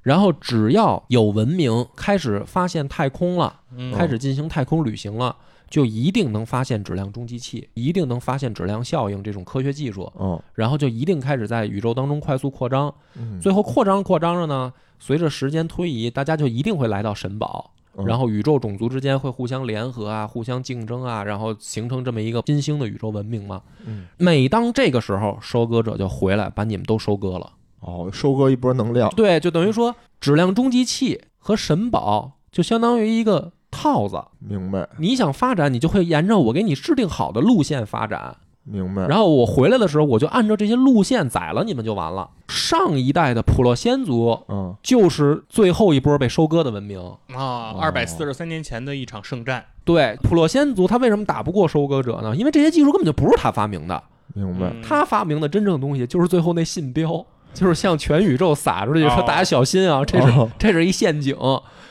[0.00, 5.36] 然后只要有文明开始发现太空了，嗯开始进行太空旅行了，
[5.68, 12.94] 就一定能发现质量中继器，一定能发现质量效应这种科学技术，哦，然后就一定开始在宇宙当中快速扩张。
[13.16, 23.62] 嗯，最后扩张扩张着呢，随着时间推移，大家就一定会来到神堡，嗯然后宇宙种族之间会互相联合啊，互相竞争啊，然后形成这么一个新兴的宇宙文明嘛。
[23.84, 27.52] 嗯，每当这个时候，收割者就回来把你们都收割了。
[27.80, 34.22] 哦，收割一波能量，对，就等于说质量终极器和神宝就相当于一个套子。
[34.38, 38.36] 明白你想发展，你就会沿着我给你制定好的路线发展，
[38.70, 42.28] 明白，然后我回来的时候，我就按照这些路线宰了你们就完了。
[42.48, 44.74] 上一代的普洛仙族嗯。
[44.82, 46.98] 就是最后一波被收割的文明。
[46.98, 47.78] 啊，哦。
[47.80, 52.36] 二百四十三年前的一场圣战，对，普洛仙族他为什么打不过收割者呢？
[52.36, 54.02] 因为这些技术根本就不是他发明的，
[54.34, 54.82] 明白，嗯。
[54.82, 61.34] 他发明的真正的东西就是最后那信标，就是向全宇宙撒出去说哦大家小心啊，这是哦这是一陷阱，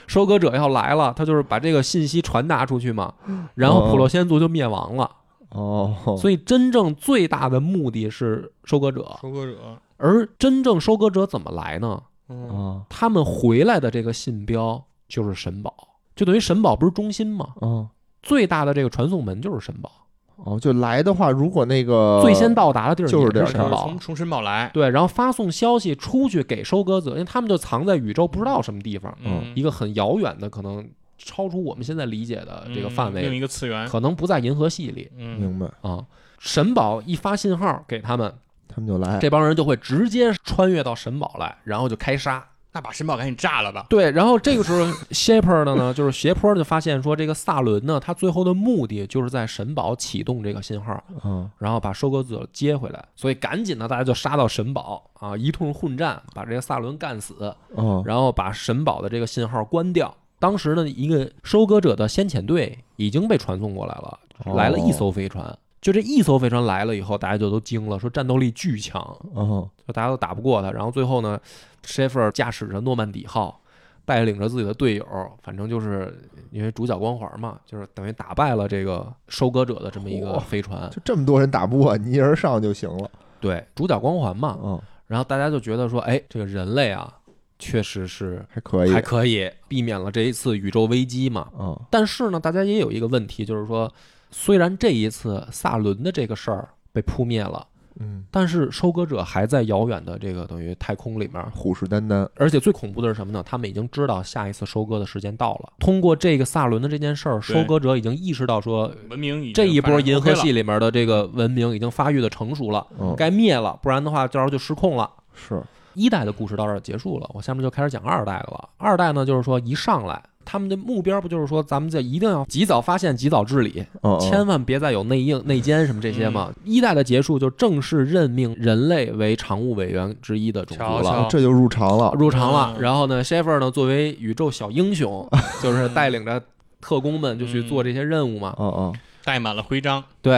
[0.05, 3.13] 收割者要来了，他就是把这个信息传达出去嘛，
[3.55, 5.09] 然后普洛仙族就灭亡了。
[5.49, 9.57] 哦，所以真正最大的目的是收割者，收割者，
[9.97, 12.01] 而真正收割者怎么来呢？
[12.29, 15.73] 嗯，啊他们回来的这个信标就是神宝，
[16.15, 17.53] 就等于神宝不是中心吗？
[17.61, 17.87] 嗯
[18.23, 19.89] 最大的这个传送门就是神宝，
[20.35, 23.83] 哦，就来的话，如果那个最先到达的地儿就是神宝。
[23.83, 23.97] 从。
[23.99, 30.85] 从神堡来，对，然后发送消息出去给收割者，因为他们就藏在宇宙不知道什么地方，嗯，一个很遥远的，可能
[31.17, 36.05] 超出我们现在理解的这个范嗯另围，一个次元，可能不在银河系里嗯，明白，啊。
[36.39, 38.31] 神堡一发信号给他们，
[38.67, 42.47] 他们就来，这帮人就会直接穿越到神堡来，然后就开杀。
[42.73, 60.13] 那把神堡赶紧炸了吧，对，然后这个时候 Shaper 的呢， 就是斜坡就发现说，这个萨伦呢，他最后的目的就是在神堡启动这个信号，嗯然后把收割者接回来，所以赶紧呢大家就杀到神堡啊，一通混战，把这个萨伦干死，嗯然后把神堡的这个信号关掉。
[60.39, 65.57] 当时呢，一个收割者的先遣队已经被传送过来了，哦来了一艘飞船。
[65.79, 69.01] 就这一艘飞船来了以后，大家就都惊了，说战斗力巨强，
[69.35, 70.71] 嗯就大家都打不过他。
[70.71, 71.39] 然后最后呢
[71.85, 73.61] ，Sheffer 驾驶着诺曼底号，
[74.03, 75.05] 带领着自己的队友，
[75.43, 76.19] 反正就是
[76.51, 80.89] 因为主角光环嘛，就是等于打败了这个收割者的这么一个飞船。
[80.89, 83.09] 就这么多人打不过，你一人上就行了，
[83.39, 84.57] 对，主角光环嘛。
[84.61, 87.13] 嗯，然后大家就觉得说，哎，这个人类啊，
[87.59, 91.47] 确实是还可以还，可以避免了这一次宇宙危机嘛。
[91.59, 93.91] 嗯但是呢，大家也有一个问题，就是说，
[94.31, 97.65] 虽然这一次萨伦的这个事儿被扑灭了，
[97.99, 101.43] 嗯，但是收割者还在遥远的这个等于太空里面。
[101.51, 103.41] 虎视眈眈，而且最恐怖的是什么呢？
[103.43, 105.73] 他们已经知道下一次收割的时间到了。
[105.79, 115.09] 通过这个萨伦的这件事儿，收割者已经意识到说，文明已经这一波银河系里面的这个文明已经发育的成熟了，嗯，该灭了，不然的话，到时候就失控了。
[115.33, 115.61] 是，
[115.97, 118.69] 一代的故事到这儿结束了，我下面就开始讲二代的了。
[118.77, 126.53] 二代呢，就是说一上来，他们的目标不就是说，咱们就一定要及早发现、及早治理，嗯，千万别再有内应、内奸什么这些嘛。
[126.63, 131.25] 一代的结束就正式任命人类为常务委员之一的种族了。
[131.31, 135.27] 这就入场了，入场了，嗯然后呢，Sheffer 呢作为宇宙小英雄，
[135.63, 136.39] 就是带领着
[136.79, 138.55] 特工们就去做这些任务嘛。
[138.59, 138.95] 嗯嗯
[139.25, 140.35] 带满了徽章，对，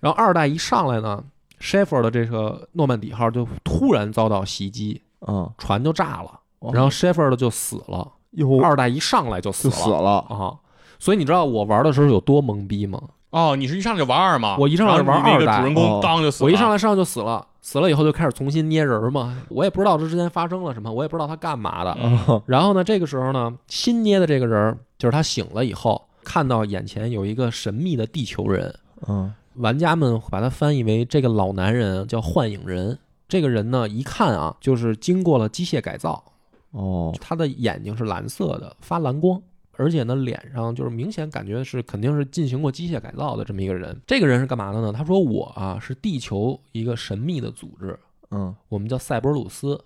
[0.00, 1.22] 然后二代一上来呢
[1.60, 8.12] ，Sheffer 的这个诺曼底号就突然遭到袭击，嗯，船就炸了，哦然后 Sheffer 的就死了。
[8.32, 10.52] 哟二代一上来就死了就死了，啊！
[10.98, 13.00] 所以你知道我玩的时候有多懵逼吗？
[13.30, 14.56] 哦，你是一上来就玩二吗？
[14.58, 21.96] 我一上来就玩然后你那个二代主人公哦当就死了，我一上来上来就死了，死了以后就开始重新捏人儿嘛，我也不知道这之前发生了什么，我也不知道他干嘛的。
[22.00, 28.74] 嗯然后呢，这个时候呢，新捏的这个人儿就是他醒了以后，看到眼前有一个神秘的地球人，
[29.08, 32.98] 嗯玩家们把它翻译为这个老男人叫幻影人。
[33.28, 36.24] 这个人呢，一看啊，就是经过了机械改造，
[36.70, 39.38] 哦他的眼睛是蓝色的，发蓝光，
[39.72, 44.00] 而且呢，脸上就是明显感觉是肯定是进行过机械改造的这么一个人。
[44.06, 44.92] 这个人是干嘛的呢？
[44.92, 47.98] 他说我啊是地球一个神秘的组织，
[48.30, 49.78] 嗯我们叫塞博鲁斯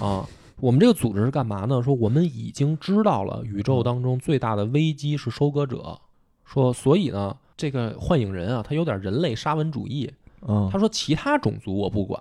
[0.00, 0.26] 啊。
[0.58, 1.82] 我们这个组织是干嘛呢？
[1.82, 5.98] 说我们已经知道了宇宙当中最大的危机是收割者，
[6.44, 10.12] 说所以呢，这个幻影人啊，他有点人类沙文主义。
[10.48, 12.20] 嗯，他说其他种族我不管，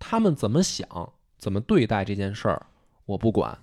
[0.00, 2.66] 他们怎么想，怎么对待这件事儿，
[3.06, 3.56] 我不管。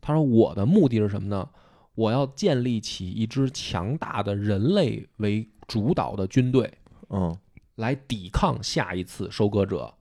[0.00, 1.46] 他说我的目的是什么呢？
[1.94, 6.72] 我要建立起一支强大的人类为主导的军队，
[7.10, 7.36] 嗯，
[7.74, 9.92] 来抵抗下一次收割者。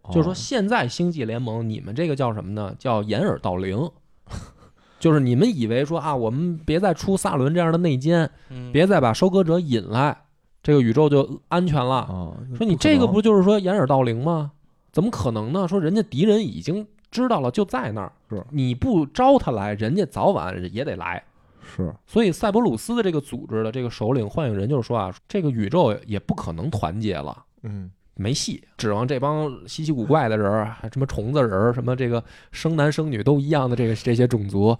[0.00, 2.74] 哦就是说，现在星际联盟你们这个叫什么呢？
[2.78, 3.90] 叫掩耳盗铃。
[4.98, 10.16] 就是你们以为说啊，我们别再出萨伦这样的内奸，嗯别再把收割者引来，
[10.62, 11.96] 这个宇宙就安全了。
[11.96, 14.52] 啊，说你这个不就是说掩耳盗铃吗？
[14.92, 15.68] 怎么可能呢？
[15.68, 21.22] 说人家敌人已经知道了，就在那儿，是你不招他来，人家早晚也得来。
[21.62, 27.44] 是所以塞伯鲁斯的这个组织的这个首领幻影人就是说啊，这个宇宙也不可能团结了。
[27.62, 34.76] 嗯没戏，指望这帮稀奇古怪的人儿，什么虫子人儿，什么这个生男生女都一样的这个这些种族，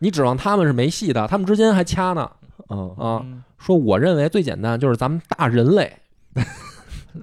[0.00, 2.30] 你指望他们是没戏的，他们之间还掐呢
[2.68, 3.22] 嗯啊！
[3.24, 5.96] 嗯说我认为最简单就是咱们大人类，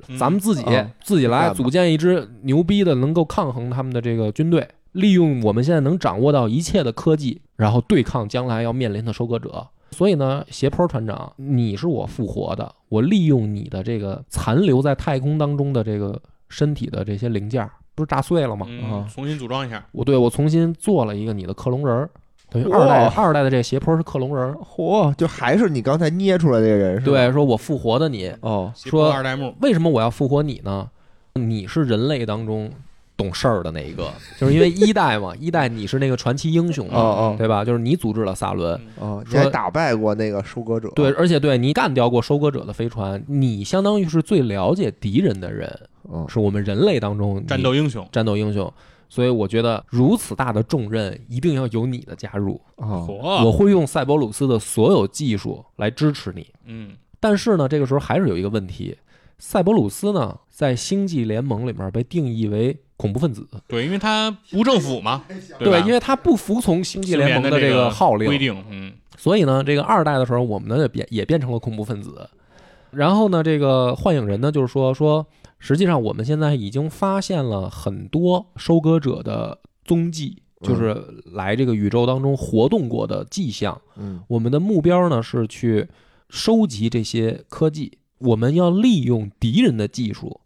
[0.09, 9.67] 嗯咱们自己啊自己来组建一支牛逼的能够抗衡他们的这个军队，利用我们现在能掌握到一切的科技，然后对抗将来要面临的收割者。
[9.91, 18.65] 所以呢，斜坡船长，你是我复活的，我利用你的这个残留在太空当中的这个身体的这些零件儿，不是炸碎了吗？
[18.69, 22.09] 嗯啊重新组装一下，我对我重新做了一个你的克隆人儿，
[22.49, 24.53] 等于二代二代的这个斜坡是克隆人儿。
[24.55, 27.05] 嚯，就还是你刚才捏出来这个人是吧？
[27.05, 30.89] 对，说我复活的你，哦说二代目，为什么我要复活你呢？
[31.35, 32.69] 你是人类当中
[33.17, 37.35] 懂事儿的那一个，就是因为一代嘛， 一代你是那个传奇英雄嘛，哦哦。
[37.37, 37.63] 对吧？
[37.63, 40.89] 就是你组织了萨伦，哦，你还打败过那个收割者？
[40.95, 45.79] 对，，而且对你干掉过收割者的飞船，你相当于是最了解敌人的人，
[46.11, 48.71] 嗯是我们人类当中战斗英雄，战斗英雄。
[49.07, 53.05] 所以我觉得如此大的重任一定要有你的加入，啊，
[53.45, 56.47] 我会用赛博鲁斯的所有技术来支持你。
[56.65, 56.91] 嗯。
[57.19, 58.97] 但是呢，这个时候还是有一个问题，
[59.37, 65.23] 赛博鲁斯呢在星际联盟里面被定义为恐怖分子，对，因为他无政府嘛，
[65.59, 72.29] 对，吧因为他不服从星际联盟的这个个号令规，定，嗯所以呢，这个二代的时候，我们呢也变也变成了恐怖分子。
[72.91, 75.25] 然后呢，这个幻影人呢，就是说说，
[75.57, 81.01] 实际上我们现在已经发现了很多收割者的踪迹，就是
[81.33, 83.81] 来这个宇宙当中活动过的迹象。
[83.97, 85.87] 嗯我们的目标呢是去
[86.29, 90.39] 收集这些科技，我们要利用敌人的技术，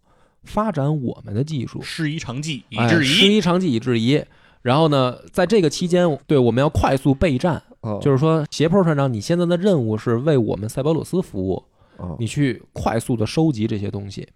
[0.43, 4.23] 发展我们的技术，师夷长技以哎制夷，师夷长技以制夷。
[4.61, 11.63] 然后呢，在这个期间，对我们要快速备战，哦，就是说，斜坡船长，你现在的任务是为我们塞伯鲁斯服务，
[11.95, 14.27] 哦你去快速的收集这些东西。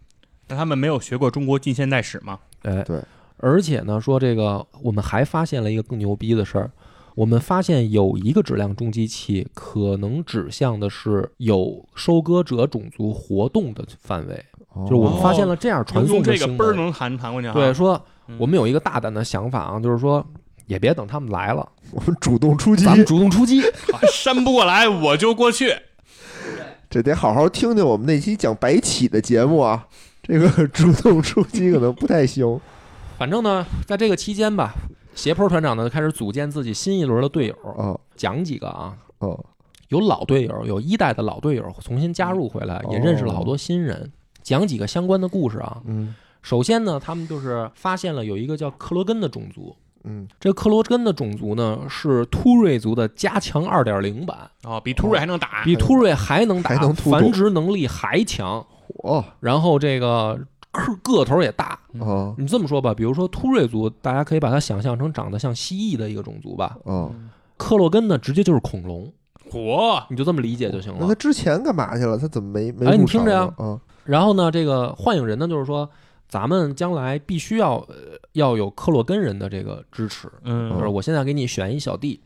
[0.48, 2.40] 那他们没有学过中国近现代史吗？
[2.62, 3.02] 哎，对。
[3.38, 6.72] 而且呢，说这个我们还发现了一个更牛逼的事儿，
[7.16, 16.36] 我们发现有一个质量中机器可能指向的是有收割者种族活动的范围，哦就是我们发现了这样传送的。
[16.36, 17.54] 这个嘣儿能弹弹过去啊。
[17.54, 20.26] 对，说嗯我们有一个大胆的想法啊，就是说。
[20.66, 23.62] 也别等他们来了，我们主动出击，咱们主动出击。
[23.62, 25.76] 啊扇不过来我就过去。
[26.90, 29.86] 这得好好听听我们那期讲白起的节目啊。
[30.24, 32.58] 这个主动出击可能不太行。
[33.18, 34.74] 反正呢，在这个期间吧，
[35.16, 38.00] 斜坡团长呢开始组建自己新一轮的队友，哦。
[38.16, 39.44] 讲几个啊，哦。
[39.90, 44.12] 有老队友，有一代的老队友重新加入回来，也认识了好多新人。
[44.42, 45.82] 讲几个相关的故事啊。
[45.86, 46.16] 嗯。
[46.42, 50.28] 首先呢，他们就是发现了有一个叫克罗根的种族，嗯。
[50.40, 58.66] 这克罗根的种族呢是突锐族的加强二点零版，哦，比突锐还能打，比突锐还能打，能繁殖能力还强，
[59.04, 60.38] 哦然后这个
[60.74, 61.80] 个个头也大。
[62.00, 66.76] 哦你这么说吧，比如说突锐族，大家可以把它想象成长得像蜥蜴的一个种族吧。
[66.84, 67.14] 哦，
[67.56, 69.14] 克洛根呢，直接就是恐龙，
[69.50, 71.16] 嚯，你就这么理解就行了那他。
[71.16, 72.18] 之前干嘛去了？
[72.18, 72.88] 他怎么没没？
[72.88, 75.90] 哎你听着呀啊然后呢，这个幻影人呢，就是说，
[76.28, 77.96] 咱们将来必须要呃
[78.32, 82.20] 要有克洛根人的这个支持，嗯就是我现在给你选一小弟，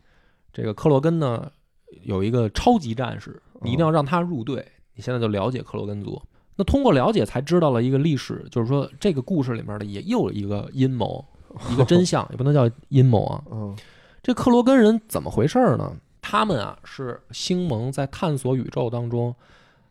[0.52, 1.46] 这个克洛根呢
[2.02, 4.66] 有一个超级战士，你一定要让他入队。
[4.94, 6.20] 你现在就了解克洛根族，
[6.58, 11.24] 那通过了解才知道了一个历史，就是说这个故事里面的也又有一个阴谋，
[11.70, 13.44] 一个真相， 也不能叫阴谋啊。
[13.52, 13.76] 嗯
[14.20, 15.96] 这克罗根人怎么回事儿呢？
[16.20, 19.34] 他们啊是星盟在探索宇宙当中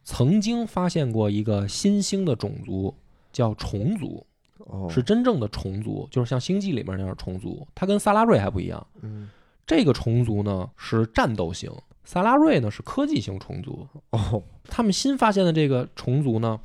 [0.04, 2.94] 曾经发现过一个新兴的种族，
[3.32, 4.24] 叫虫族，
[4.58, 7.66] 哦是真正的虫族，就是像星际里面那样虫族。
[7.74, 9.30] 它跟萨拉瑞还不一样，嗯
[9.66, 11.72] 这个虫族呢是战斗型，
[12.08, 13.86] 萨拉瑞呢是科技型虫族。
[14.12, 16.58] 哦他们新发现的这个虫族呢，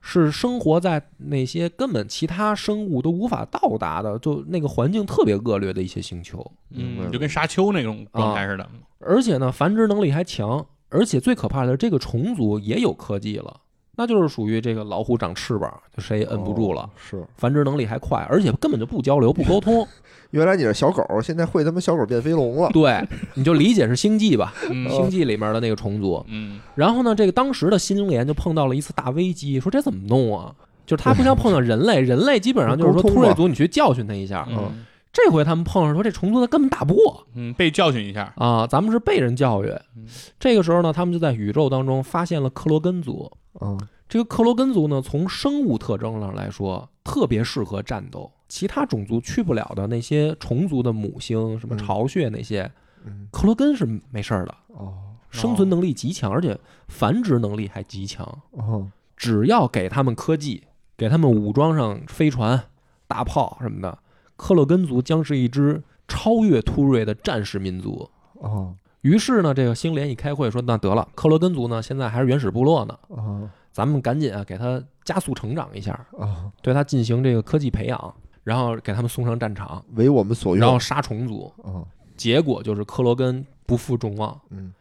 [0.00, 6.44] 是生活在那些根本其他生物都无法到达的，就那个环境特别恶劣的一些星球。
[6.70, 8.68] 嗯，就跟沙丘那种状态似的。
[9.00, 13.60] 而且呢，繁殖能力还强，而且最可怕的是，这个虫族也有科技了，
[13.98, 16.82] 那就是属于这个老虎长翅膀，就谁也摁不住了。
[16.82, 19.84] 哦是，繁殖能力还快，而且根本就不交流、不沟通。
[20.30, 22.70] 原来你是小狗，现在会他妈小狗变飞龙了。
[22.72, 26.24] 对，你就理解是星际吧， 嗯星际里面的那个虫族。
[26.28, 30.54] 嗯然后呢，这个当时的新联就碰到了一次大危机，说这怎么弄啊？
[30.86, 34.46] 就是他不像碰到人类，人类基本上就是说突锐族你去教训他一下。
[34.48, 40.04] 嗯这回他们碰上说这虫族他根本打不过嗯，被教训一下，啊，咱们是被人教育嗯。
[40.38, 43.28] 这个时候呢，他们就在宇宙当中发现了克罗根族。
[43.60, 43.78] 嗯
[44.08, 48.30] 这个克罗根族呢，从生物特征上来说，特别适合战斗。
[48.48, 52.70] 其他种族去不了的那些虫族的母星，什么嗯巢穴那些，
[53.04, 54.94] 嗯克罗根是没事儿的，哦
[55.30, 58.26] 生存能力极强，而且繁殖能力还极强。
[58.52, 60.62] 哦只要给他们科技，
[60.96, 62.64] 给他们武装上飞船、
[63.06, 63.98] 大炮什么的，
[64.36, 68.08] 克罗根族将是一支超越突锐的战士民族。
[68.34, 73.48] 哦于是呢，这个星联一开会说：“那得了，克罗根族呢，现在还是原始部落呢，啊。
[73.72, 80.60] 咱们赶紧啊，给他加速成长一下，啊，对他进行这个科技培养，然后给他们送上战场，为我们所用。
[80.60, 81.52] 然后杀虫族。
[81.62, 81.86] 啊。
[82.16, 84.36] 结果就是克罗根不负众望。
[84.50, 84.72] 嗯。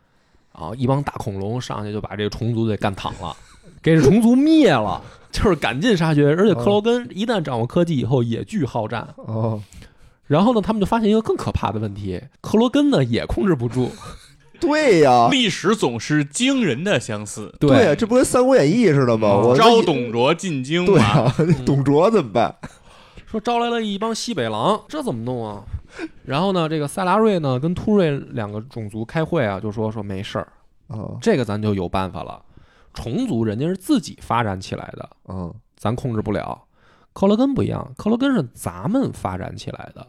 [0.51, 3.37] 啊，一帮大恐龙上去就把这个虫族给干躺了，
[3.83, 4.99] 给这虫族灭了，
[5.31, 6.25] 就是赶尽杀绝。
[6.29, 9.07] 而且克罗根一旦掌握科技以后，也巨好战。
[9.17, 9.61] 哦，
[10.27, 13.91] 然后呢，他们就发现一个更可怕的问题：克罗根呢也控制不住。
[14.59, 17.53] 对呀，历史总是惊人的相似。
[17.59, 19.35] 对呀，这不跟《三国演义》似的吗？
[19.35, 22.55] 我招董卓进京嘛，对啊， 董卓怎么办？
[23.27, 25.63] 说招来了一帮西北狼，这怎么弄啊？
[26.25, 30.47] 然后呢，这个塞拉瑞呢跟突瑞两个种族开会啊，就说说没事儿，
[30.87, 32.41] 啊这个咱就有办法了。
[32.93, 36.59] 虫族人家是自己发展起来的，嗯咱控制不了。
[37.13, 40.07] 克罗根不一样，克罗根是咱们发展起来的，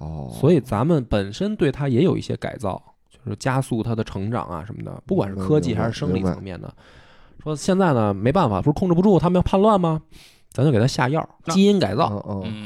[0.00, 6.70] 哦，所以咱们本身对它也有一些改造，就是加速它的成长啊什么的，不管是科技还是生理层面的。
[7.42, 10.02] 说现在呢没办法，不是控制不住，他们要叛乱吗？
[10.52, 12.06] 咱就给他下药，基因改造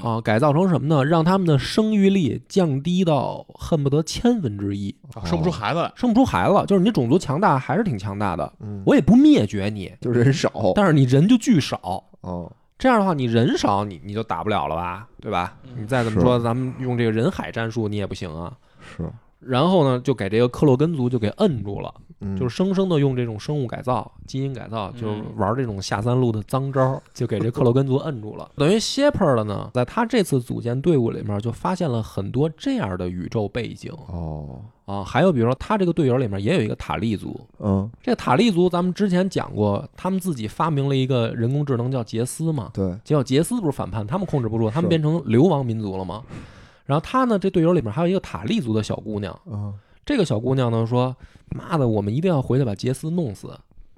[0.03, 1.05] 啊，改造成什么呢？
[1.05, 4.95] 让他们的生育力降低到恨不得千分之一，
[5.26, 5.93] 生不出孩子来。
[5.95, 6.64] 生不出孩子。
[6.66, 12.03] 就是你种族强大还是挺强大的，嗯，我也不灭绝你，就人少但是你人就巨少。
[12.22, 12.51] 哦
[12.85, 15.55] 这样的话，你人少，你你就打不了了吧，对吧？
[15.74, 18.53] 你再怎么说，咱们用这个人海战术，你也不行啊。
[18.78, 19.11] 是，
[19.47, 22.37] 然后呢，就给这个克洛根族就给摁住了，嗯。
[22.37, 28.51] 就是生生的用这种生物改造、基因改造，就是玩这种下三路的脏招儿， 就给这克洛根族摁住了。
[28.57, 33.93] 等于 Shepard 呢，在他这次组建队伍里面，就发现了很多这样的宇宙背景。
[34.09, 34.61] 哦。
[34.87, 37.91] 啊，还有比如说他这个队友里面也有一个塔利族，嗯。
[38.03, 42.95] 这个塔利族咱们之前讲过，他们自己发明了一个人工智能叫杰斯嘛，对。
[43.03, 46.23] 结果杰斯不是反叛，他们控制不住，他们变成流亡民族了吗？
[46.85, 49.72] 然后他呢，这队友里面还有一个塔利族的小姑娘，嗯
[50.05, 51.16] 这个小姑娘呢说
[51.57, 53.49] ：“妈的，我们一定要回去把杰斯弄死，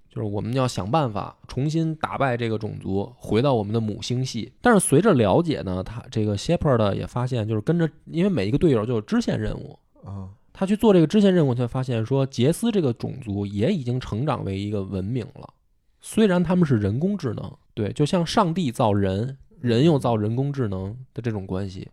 [0.09, 15.53] 就是我们要想办法重新打败这个种族，回到我们的母星系。”但是随着了解呢，他这个 Shepard 也发现，就是跟着，因为每一个队友就有支线任务，啊他去做这个支线任务，才发现说杰斯这个种族也已经成长为一个文明了。
[16.01, 21.89] 虽然他们是人工智能，对，就像上帝造人，人又造人工智能的这种关系，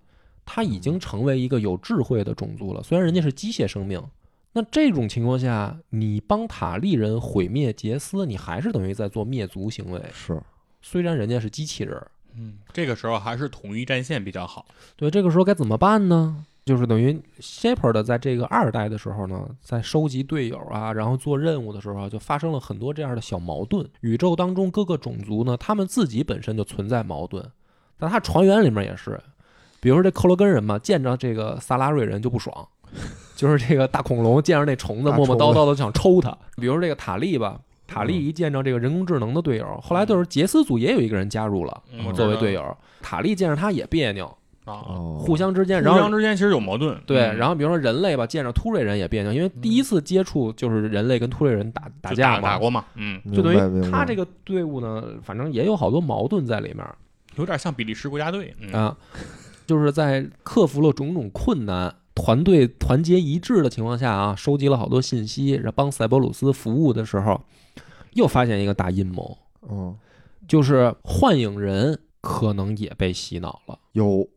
[0.46, 2.82] 他已经成为一个有智慧的种族了。
[2.84, 4.04] 虽然人家是机械生命，
[4.54, 10.02] 那这种情况下，你帮塔利人毁灭杰斯，你还是等于在做灭族行为。
[10.14, 10.42] 是
[10.82, 14.66] 虽然人家是机器人儿，嗯，这个时候还是统一战线比较好。
[14.96, 16.46] 对，这个时候该怎么办呢？
[16.66, 23.86] 就是等于 Shepard 在这个二代的时候呢，在收集队友啊，然后做任务的时候啊，就发生了很多这样的小矛盾。
[24.00, 27.46] 宇宙当中各个种族呢，他们自己本身就存在矛盾，
[27.98, 29.22] 但他船员里面也是，
[29.84, 32.66] 比如说这克罗根人嘛，见着这个萨拉瑞人就不爽，
[33.36, 36.32] 就是这个大恐龙见着那虫子大磨磨叨叨的想抽他。
[36.56, 44.26] 比如说这个塔利吧，塔利一见着这个人工智能的队友，后来就是杰斯组也有一个人加入了嗯作为队友，塔利见着他也别扭。
[44.66, 46.98] 啊，哦，互相之间，互然后相之间其实有矛盾。
[47.06, 47.36] 对，嗯。
[47.36, 56.78] 然后比如说人类吧，见着突瑞人也别扭，因为第一次接触就是人类跟突瑞人打打架嘛，打过嘛，嗯，就等于他这个队伍呢，反正也有好多矛盾在里面
[57.36, 58.56] 有点像比利时国家队。
[58.62, 58.72] 嗯。
[58.72, 58.96] 啊，
[59.66, 61.96] 就是在克服了种种困难。
[62.16, 67.42] 团队团结一致的情况下啊，收集了好多信息，然后帮塞伯鲁斯服务的时候，
[68.14, 69.36] 又发现一个大阴谋，
[69.68, 69.98] 嗯
[70.48, 73.80] 就是幻影人可能也被洗脑了。
[73.94, 74.28] 有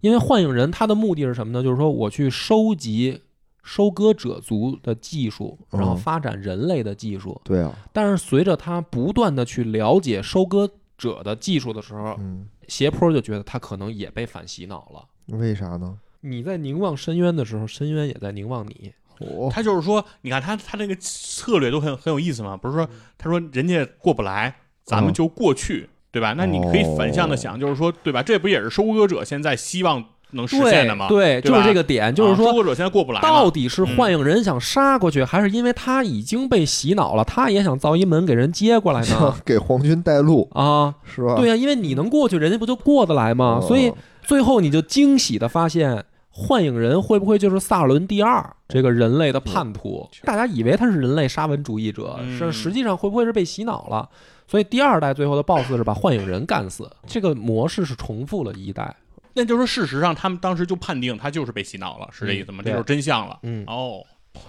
[0.00, 1.62] 因为幻影人他的目的是什么呢？
[1.62, 3.20] 就是说我去收集
[3.62, 7.38] 收割者族的技术，嗯然后发展人类的技术。
[7.44, 15.36] 对啊，但是随着他不断的去了解收割者的技术的时候，嗯，斜坡就觉得他可能也被反洗脑了。
[15.36, 15.98] 为啥呢？
[16.20, 18.92] 你在凝望深渊的时候，深渊也在凝望你。
[19.18, 24.54] 哦他就是说，你看他他这个策略都很很有意思嘛，不是说他说人家过不来，
[24.84, 26.34] 咱们就过去，对吧？
[26.34, 28.22] 那你可以反向的想，就是说，对吧？
[28.22, 30.04] 这不也是收割者现在希望
[30.36, 31.08] 能实现的吗？
[31.08, 32.52] 对，就是这个点，就是说。
[32.52, 39.34] 割者现在过不来到，底是幻影人想杀过去，还是因为他已经被洗脑了，他也想造一门给人接过来呢？
[39.44, 41.34] 给皇军带路啊，是吧？
[41.36, 43.58] 对呀、因为你能过去，人家不就过得来吗？
[43.60, 50.08] 哦所以最后你就惊喜的发现，幻影人会不会就是萨伦第二这个人类的叛徒？
[50.24, 52.18] 大家以为他是人类沙文主义者，
[52.52, 54.08] 实际上会不会是被洗脑了？
[54.48, 58.94] 所以第二代最后的 BOSS 是把幻影人干死，这个模式是重复了一代。
[59.36, 62.62] 那就是事实上他们当时就判定他就是被洗脑了，是这意思吗？
[62.62, 63.38] 嗯这就是真相了。
[63.42, 64.02] 嗯，哦，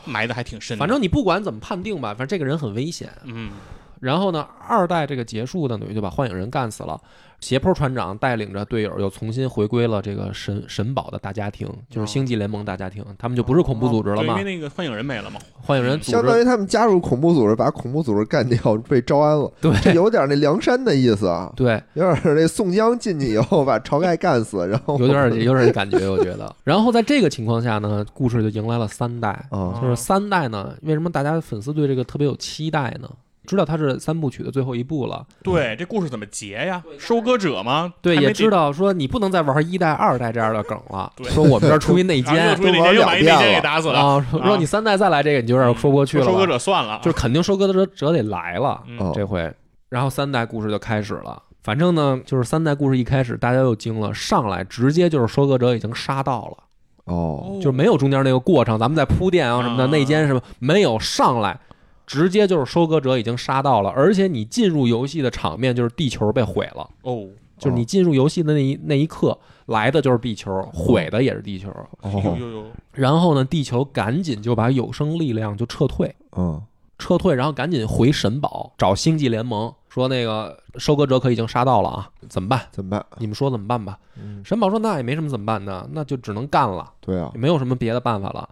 [0.06, 0.80] 埋的还挺深的。
[0.80, 3.12] 反正你不管怎么判定吧，反正这个人很危险。
[3.26, 3.52] 嗯，
[4.00, 7.00] 然后呢，二代这个结束呢，等于就把幻影人干死了。
[7.40, 14.44] 斜坡船长带领着队友又重新回归了这个神神堡的大家庭，就是星际联盟大家庭，他们就不是恐怖组织了哦因为。
[14.44, 15.40] 那个幻影人没了嘛。
[15.54, 26.56] 幻影人相当于他们加入恐怖组织，把恐怖组织干掉，被招安了，这对有点那梁山的意思啊，对，有点那宋江进去以后把晁盖干死，然后有点有点感觉，我觉得。
[26.64, 33.10] 然后在这个情况下呢，故事就迎来了三代，啊就是三代呢，为什么大家粉丝对这个特别有期待呢？
[33.48, 36.84] 知道它是三部曲的最后一部了，对，这故事怎么结呀？
[37.00, 37.94] 收割者吗？
[38.02, 41.28] 对，也知道说你不能再玩一代、二代这样的梗了，对。
[41.32, 46.26] 说我们这儿出一内奸然后又出那天又把一内奸给打死了，啊，说说你三代再来这个，你就有点说不过去了。
[46.26, 48.84] 收割者算了，就是肯定收割者者得来了，
[49.16, 49.52] 这回，
[49.90, 51.42] 然后三代故事就开始了。
[51.64, 59.88] 反正呢，就是三代故事一开始，大家又惊了，上来直接就是收割者已经杀到了，哦，就没有中间那个过程，咱们在铺垫啊什么的，啊。
[59.88, 61.60] 内奸什么没有，上来
[62.08, 67.28] 直接就是收割者已经杀到了，而且你进入游戏的场面就是地球被毁了，哦，
[67.60, 71.68] 就是你进入游戏的那一那一刻来的就是地球，毁的也是地球。
[72.04, 76.62] 有哦，有有，然后呢，地球赶紧就把有生力量就撤退，嗯，
[76.98, 82.62] 撤退，然后赶紧回神堡找星际联盟，说那个收割者可已经杀到了啊，怎么办？
[82.72, 83.06] 怎么办？
[83.18, 84.00] 你们说怎么办吧？
[84.18, 88.48] 嗯，神堡说那也没什么怎么办呢，那就只能干了，对啊也，没有什么别的办法了。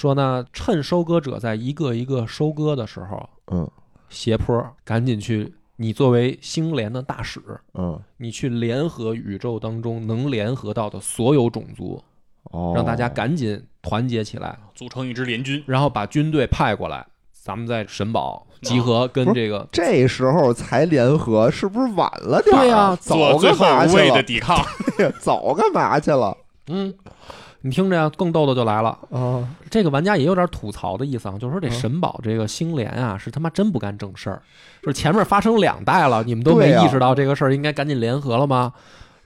[0.00, 3.70] 说呢，趁收割者在一个一个收割的时候，嗯
[4.08, 7.38] 斜坡赶紧去，你作为星联的大使，
[7.74, 12.02] 嗯，你去联合宇宙当中能联合到的所有种族，
[12.44, 22.60] 哦，让大家赶紧团结起来，组成一支联军，然后把军队派过来，咱们在神堡集合，跟这个这时候才联合，是不是晚了点儿？
[22.62, 24.22] 对呀早干嘛去了？
[24.22, 24.56] 抵抗。
[25.20, 26.34] 早干嘛去了？
[26.68, 26.94] 嗯，
[27.62, 28.98] 你听着呀，更逗的就来了。
[29.10, 34.40] 啊，这个玩家也有点吐槽的意思啊，就是说这嗯神堡这个星联啊，是他妈真不干正事儿，
[34.82, 38.72] 就是前面发生两代了，你们都没意识到这个事儿应该赶紧联合了吗？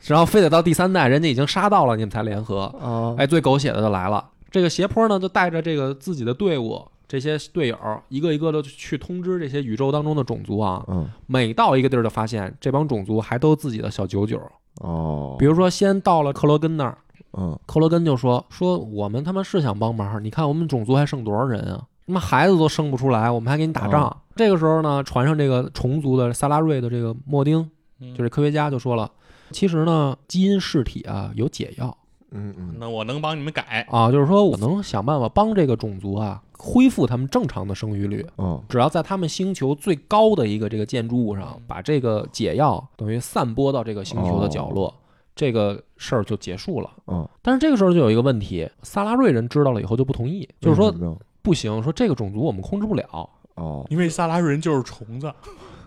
[0.06, 2.62] 然后非得到第三代，人家已经杀到了，你们才联合。
[2.80, 7.78] 啊，哎，最狗血的就来了，这个斜坡呢，就带着这个自己的队伍，这些队友
[8.08, 14.40] 一个一个的去通知这些宇宙当中的种族啊，嗯，每到一个地儿就发现这帮种族还都自己的小九九，
[14.80, 16.98] 哦，比如说先到了克罗根那儿。
[17.36, 21.86] 嗯，克罗根就说：“说我们他妈是想帮忙，你看我们种族还剩多少人啊？
[22.06, 24.04] 他妈孩子都生不出来，我们还给你打仗。
[24.04, 27.70] 哦这个时候呢，船上这个虫族的萨拉瑞的这个莫丁，
[28.00, 29.08] 嗯就是科学家就说了，
[29.52, 31.96] 其实呢，基因试体啊有解药
[32.32, 38.26] 嗯嗯，那我能帮你们改，啊，就是说我能想办法帮这个种族啊恢复他们正常的生育率。
[38.36, 44.92] 嗯，只要在他们星球最高的一个这个建筑物上，把这个解药等于散播到这个星球的角落，
[45.34, 46.90] 这个事儿就结束了。
[47.06, 50.94] 嗯，但是这个时候就有一个问题，萨拉瑞人知道了以后就不同意，就是说
[51.42, 53.28] 不行，说这个种族我们控制不了。
[53.56, 55.32] 哦，因为萨拉瑞人就是虫子，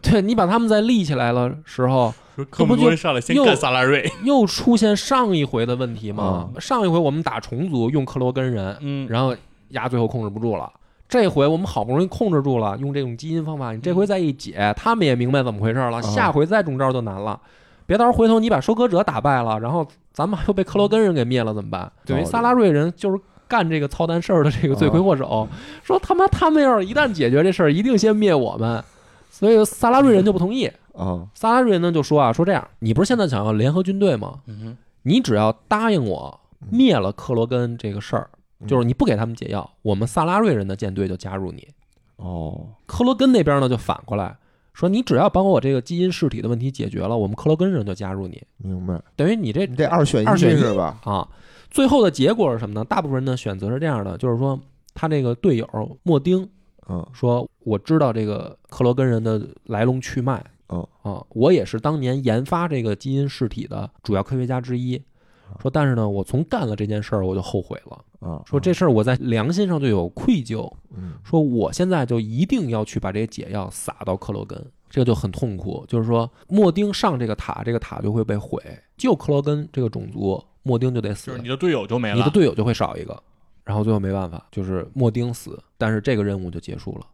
[0.02, 6.50] 对你把他们在立起来了时候，说这么多上来先又干萨拉瑞，又出现上一回的问题嘛。
[6.54, 9.36] 嗯上一回我们打虫族用克罗根人，嗯，然后
[9.70, 10.72] 牙最后控制不住了。
[11.10, 16.00] 这回我们好不容易控制住了，用这种基因方法，你这回再一解，他们也明白怎么回事了。
[16.00, 17.40] 嗯下回再中招就难了。
[17.88, 21.92] 别到时候回头你把收割者打败了，然后咱们又被克罗根人给灭了怎么办？
[22.06, 25.48] 等于萨拉瑞人就是干这个操蛋事儿的这个罪魁祸首，
[25.82, 28.84] 说他妈他们要是一旦解决这事儿，一定先灭我们。
[29.32, 30.70] 所以萨拉瑞人就不同意。
[30.94, 34.40] 啊，萨拉瑞人呢就说啊，说这样，你不是现在想要联合军队吗？
[34.48, 36.38] 嗯你只要答应我
[36.70, 38.30] 灭了克罗根这个事儿，
[38.60, 41.66] 嗯就是你不给他们解药，我们萨拉瑞人的舰队就加入你。
[42.18, 44.36] 哦，克罗根那边呢就反过来
[44.78, 48.40] 说，你只要帮我这个基因试体的问题解决了，我们克罗根人就加入你。
[48.58, 51.00] 明白，等于你这你这二选一二选一是吧？
[51.04, 51.28] 啊，
[51.72, 52.86] 最后的结果是什么呢？
[52.86, 54.60] 大部分人的选择是这样的，就是说
[54.94, 56.48] 他这个队友莫丁
[56.88, 60.46] 嗯说，我知道这个克罗根人的来龙去脉。
[60.70, 65.02] 嗯啊，我也是当年研发这个基因试体的主要科学家之一。
[65.60, 68.04] 说，但是呢，我从干了这件事儿，我就后悔了。
[68.20, 70.72] 啊，说这事儿我在良心上就有愧疚。
[70.96, 74.60] 嗯说我现在就一定要去把这些解药撒到克罗根。
[74.90, 75.84] 这个就很痛苦。
[75.88, 78.62] 就是说，莫丁上这个塔，这个塔就会被毁，
[78.96, 82.16] 就克罗根这个种族，莫丁就得死就是，你的队友就没了。
[82.16, 83.22] 你的队友就会少一个。
[83.66, 87.06] 然后最后没办法，就是莫丁死，但是这个任务就结束了。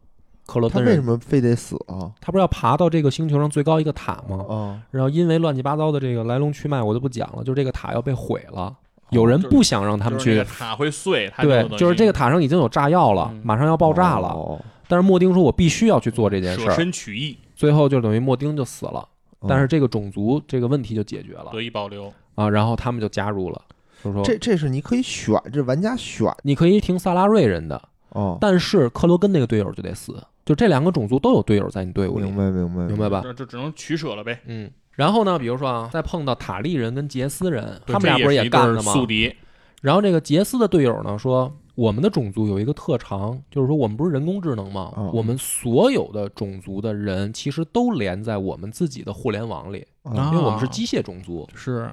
[0.46, 2.12] 克罗根人他为什么非得死啊？
[2.20, 4.44] 他不是要爬到这个星球上最高一个塔吗？
[4.48, 8.76] 啊，然后因为乱七八糟的这个来龙去脉我就不讲了，就是这个塔要被毁了，
[9.10, 10.50] 有人不想让他们去就是那个。
[10.50, 14.28] 塔会碎，它对就是这个塔上已经有炸药了，嗯马上要爆炸了。
[14.28, 16.74] 哦但是莫丁说：“我必须要去做这件事舍儿。
[16.74, 19.00] 身取义，”最后就等于莫丁就死了，
[19.40, 22.12] 哦但是这个种族这个问题就解决了得以保留。
[22.34, 22.50] 啊。
[22.50, 23.62] 然后他们就加入了，
[24.04, 27.80] 就说这这是你可以选，这玩家选你可以听萨拉瑞人的，
[28.10, 30.22] 哦，但是克罗根那个队友就得死。
[30.44, 33.20] 就这两个种族都有队友在你队伍里明，白明白明白吧？
[33.22, 34.40] 这这只能取舍了呗。
[34.46, 34.70] 嗯。
[34.92, 38.92] 然后呢，比如说啊，再碰到塔利人跟杰斯人，他们俩不是也干了吗？
[38.92, 39.34] 宿敌，
[39.82, 44.92] 然后这个杰斯的队友呢说，我们的种族有一个特长，就是说我们不是人工智能吗？
[44.96, 51.90] 嗯我们所有的种族的人其实都连在我们自己的互联网里，啊因为我们是机械种族，是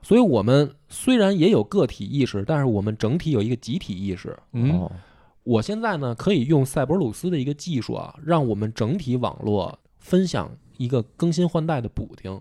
[0.00, 4.38] 所以我们虽然也有个体意识，但是我们整体有一个集体意识。
[4.52, 4.92] 嗯哦
[5.44, 12.40] 我现在呢可以用赛博鲁斯的一个技术啊，让我们整体网络分享一个更新换代的补丁。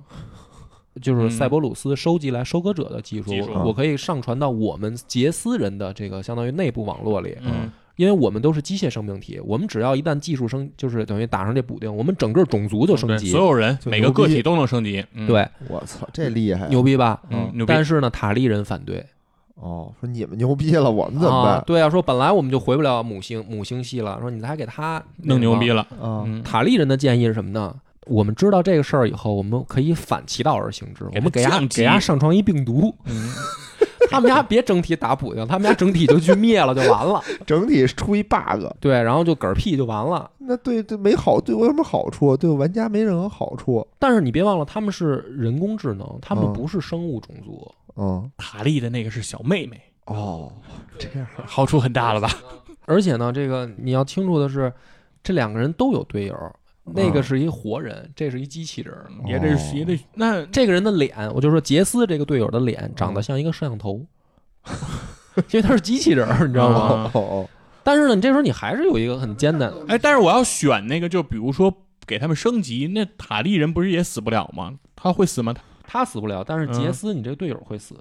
[1.01, 15.05] 就是嗯塞博鲁斯收集来收割者的技术，技术我可以上传到我们杰斯人的这个相当于内部网络里，嗯因为我们都是机械生命体，我们只要一旦技术升，就是等于打上这补丁，我们整个种族就升级，所有人每个个体都能升级。
[15.13, 16.67] 嗯，对，我操，这厉害！
[16.69, 17.21] 牛逼吧？
[17.29, 17.71] 嗯，牛逼。
[17.71, 19.05] 但是呢，塔利人反对，
[19.55, 21.55] 哦，说你们牛逼了，我们怎么啊？
[21.55, 21.63] 办？
[21.65, 25.81] 对啊，说本来我们就回不了母星母星系了，说你还给他弄牛逼了。
[26.01, 27.73] 啊，嗯，塔利人的建议是什么呢？
[28.07, 33.31] 我们知道这个事儿以后，我们可以反其道而行之，给他我们给他降级给他上传一病毒，嗯，
[34.11, 37.21] 他们家别整体打补丁，他们家整体就去灭了就完了。
[37.45, 40.29] 整体出一 bug，对，然后就嗝屁就完了。
[40.37, 42.35] 那对对没好，对我有什么好处？
[42.35, 43.85] 对玩家没任何好处。
[43.97, 47.69] 但是你别忘了，他们是人工智能，他们嗯不是生物种族。
[47.95, 50.51] 嗯，塔利的那个是小妹妹，哦，
[50.97, 52.29] 这样好处很大了吧？
[52.85, 54.73] 而且呢，这个你要清楚的是，
[55.23, 56.35] 这两个人都有队友，
[56.85, 58.93] 那个是一活人，这是一机器人。
[59.25, 64.05] 也得也得那这个人的脸，我就说杰斯这个队友的脸长得像一个摄像头，
[65.51, 67.11] 因为他是机器人，你知道吗？
[67.83, 71.73] 但是呢，你这时候你还是有一个很艰难，哎，但是我要选那个，就比如说
[72.05, 74.73] 给他们升级，那塔利人不是也死不了吗？
[74.95, 75.53] 他会死吗？
[75.85, 77.95] 他死不了，但是杰斯你这个队友会死，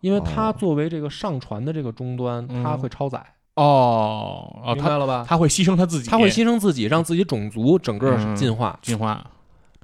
[0.00, 3.24] 因为他作为这个上传的这个终端，嗯他会超载，
[3.56, 5.24] 哦明白了吧？
[5.26, 9.28] 他会牺牲他自己，他会牺牲自己，让自己种族整个嗯进化，进化。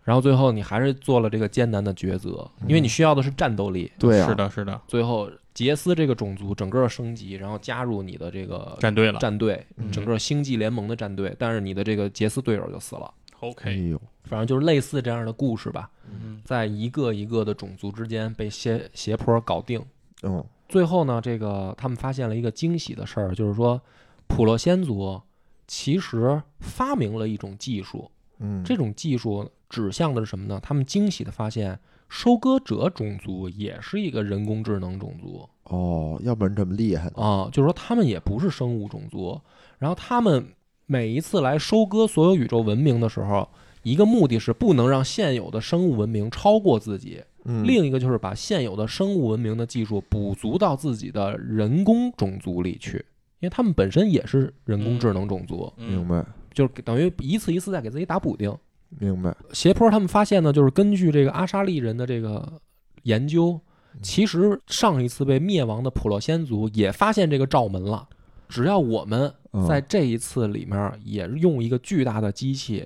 [0.04, 3.90] 然后最后你还是做了这个艰难的抉择，因为你需要的是战斗力。
[3.98, 9.18] 对啊，是的，是的，最后杰斯这个种族整个升级，然后加入你的这个战队了。
[9.20, 13.12] 战队，嗯整个星际联盟的战队，但是你的这个杰斯队友就死了。
[13.40, 19.80] 哎 OK，呦，反正就是类似这样的故事吧，嗯在一个一个的种族之间被斜斜坡搞定。
[20.24, 23.78] 嗯最后呢，这个他们发现了一个惊喜的事儿，就是说
[24.26, 25.20] 普洛仙族
[25.66, 30.58] 其实发明了一种技术，嗯，这种技术指向的是什么呢？
[30.62, 37.22] 他们惊喜的发现，收割者种族也是一个人工智能种族哦，要不然这么厉害呢？
[37.22, 39.38] 啊，就是说他们也不是生物种族。
[39.78, 40.46] 然后他们
[40.86, 43.46] 每一次来收割所有宇宙文明的时候，
[43.82, 52.96] 一个目的是不能让现有的生物文明超过自己，嗯，另一个就是把现有的生物文明的技术补足到自己的人工种族里去，
[53.40, 58.56] 因为他们本身也是人工智能种族，嗯，明白就是等于一次一次在给自己打补丁。
[58.98, 62.60] 明白，斜坡他们发现呢，就是根据这个阿沙利人的这个
[63.04, 63.58] 研究，
[64.02, 68.06] 其实上一次被灭亡的普洛仙族也发现这个罩门了。
[68.50, 72.84] 只要我们嗯在这一次里面也用一个巨大的机器，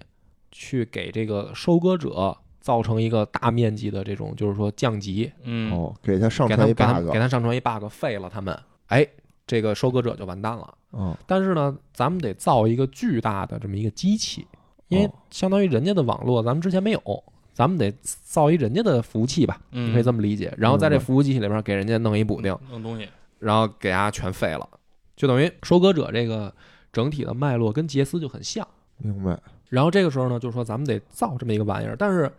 [0.53, 2.37] 去给这个收割者
[2.67, 8.59] 造成一个大面积的这种，就是说降级，嗯，哦，给他上给他传一给他 bug，给他上传一 bug，废了他们，
[8.89, 9.07] 哎，
[9.47, 10.75] 这个收割者就完蛋了。
[10.91, 11.17] 嗯。
[11.29, 14.45] 但是呢，咱们得造一个巨大的这么一个机器，
[14.89, 15.12] 因为哦。
[15.31, 19.89] 相当于人家的网络咱们之前没有，咱们得造一人家的服务器吧，嗯。
[19.89, 20.53] 你可以这么理解。
[20.59, 23.09] 然后在这服务器里面给人家弄一补丁，弄东西，
[23.39, 24.69] 然后给大家全废了，
[25.14, 26.53] 就等于收割者这个
[26.93, 28.67] 整体的脉络跟杰斯就很像。
[28.99, 29.39] 明白，
[29.69, 32.33] 然后这个时候呢，就是说咱们得造这么一个玩意儿，但是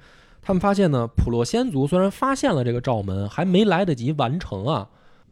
[0.47, 4.87] 他们发现呢，普洛仙族虽然发现了这个罩门，还没来得及完成啊，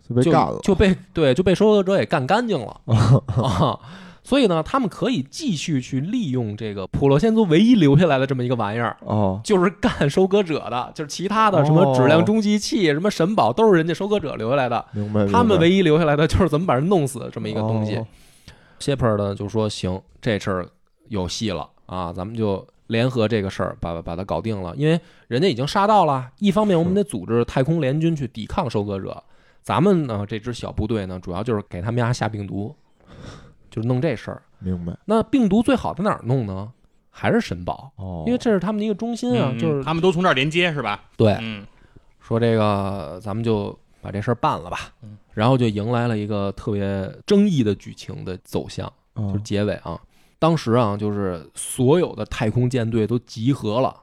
[0.09, 2.81] 就就被干了，就被对就被收割者给干干净了。
[2.85, 3.79] 啊。
[4.25, 17.95] 所以呢，他们可以继续去利用这个普洛仙族唯一留下来的这么一个玩意儿，哦，就是干收割者的，就是其他的什么质量中继器、什么神宝都是人家收割者留下来的，明白，他们唯一留下来的就是怎么把人弄死这么一个东西。
[17.95, 18.07] 哦。
[18.79, 20.67] 谢珀呢就说行，这事儿
[21.07, 24.73] 有戏了啊，咱们就联合这个事儿，把把它搞定了。
[24.75, 29.23] 因为人家已经杀到了，一方面我们得组织太空联军去抵抗收割者，
[29.61, 32.75] 咱们呢这支小部队呢，主要就是给他们家下病毒，
[33.69, 34.41] 就是弄这事儿。
[34.59, 36.71] 明白那病毒最好在哪儿弄呢？
[37.09, 41.03] 还是神堡，哦，因为这是他们的一个中心啊，嗯就是他们都从这儿连接是吧？
[41.15, 41.65] 对，嗯
[42.19, 49.97] 说这个咱们就把这事儿办了吧嗯，然后就迎来了一个特别争议的剧情的走向，嗯就是结尾啊。
[50.37, 53.95] 当时啊，就是所有的太空舰队都集合了，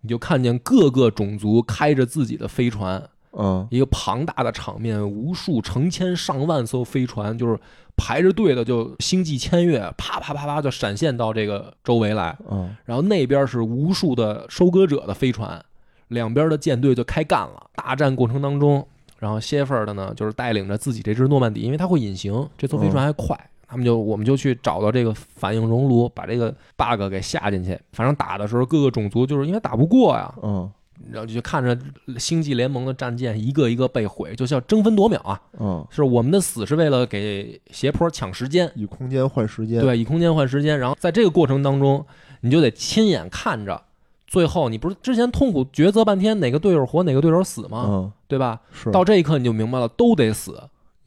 [0.00, 3.66] 你就看见各个种族开着自己的飞船，嗯。
[3.70, 7.58] 一个庞大的场面，无数成千上万艘飞船就是
[7.96, 12.76] 排着队的就星际签越，啪啪啪啪就闪现到这个周围来，嗯。
[12.84, 15.64] 然后那边是无数的收割者的飞船，
[16.08, 17.70] 两边的舰队就开干了。
[17.74, 18.86] 大战过程当中，
[19.18, 27.78] 然后谢菲尔的呢，就是带领着自己这只诺曼底，因为它会隐形，这艘飞船还快，他们就我们就去找到这个反应熔炉，把这个 bug 给下进去。
[27.92, 30.70] 反正打的时候，各个种族就是因为打不过呀，嗯
[31.12, 31.78] 然后就看着
[32.18, 35.38] 星际联盟的战舰一个一个被毁，就像争分夺秒啊！
[35.60, 40.78] 嗯，是我们的死是为了给斜坡抢时间，以空间换时间，，对，以空间换时间。
[40.78, 42.04] 然后在这个过程当中，
[42.40, 43.82] 你就得亲眼看着，
[44.26, 47.84] 最后你不是之前痛苦抉择半天哪个队友活哪个队友死吗？
[47.88, 48.60] 嗯对吧？
[48.72, 50.58] 是到这一刻你就明白了，都得死。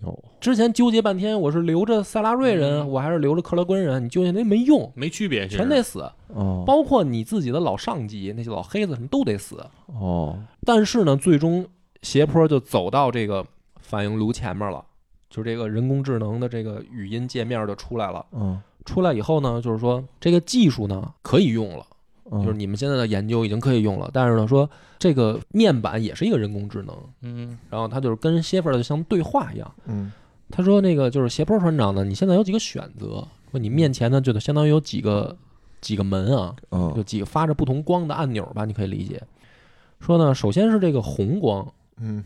[0.02, 2.90] 有之前纠结半天，我是留着塞拉瑞人，嗯。
[2.90, 6.10] 我还是留着克拉官人，你纠结那没用，没区别，全得死。
[6.28, 6.64] 哦。
[6.66, 9.64] 包括你自己的老上级那些老黑子什么都得死。
[9.88, 10.38] 哦。
[10.66, 11.66] 但是呢，最终
[12.02, 13.46] 斜坡就走到这个
[13.80, 14.84] 反应炉前面了，
[15.30, 18.26] 就这个人工智能的这个语音界面就出来了。
[18.32, 18.62] 嗯。
[18.86, 21.98] 出来以后呢，就是说这个技术呢可以用了，嗯，
[22.32, 24.10] 就是你们现在的研究已经可以用了。
[24.14, 29.72] 但是呢，说这个面板也是一个人工智能，嗯然后他就是跟谢菲尔就像对话一样。
[29.86, 30.12] 嗯
[30.52, 35.38] 他说那个就是斜坡船长呢，你现在有几个选择，说你面前呢就得相当于有几个
[35.80, 39.22] 几个门啊，有嗯几个发着不同光的按钮吧，你可以理解。
[40.00, 42.24] 说呢，首先是这个红光，嗯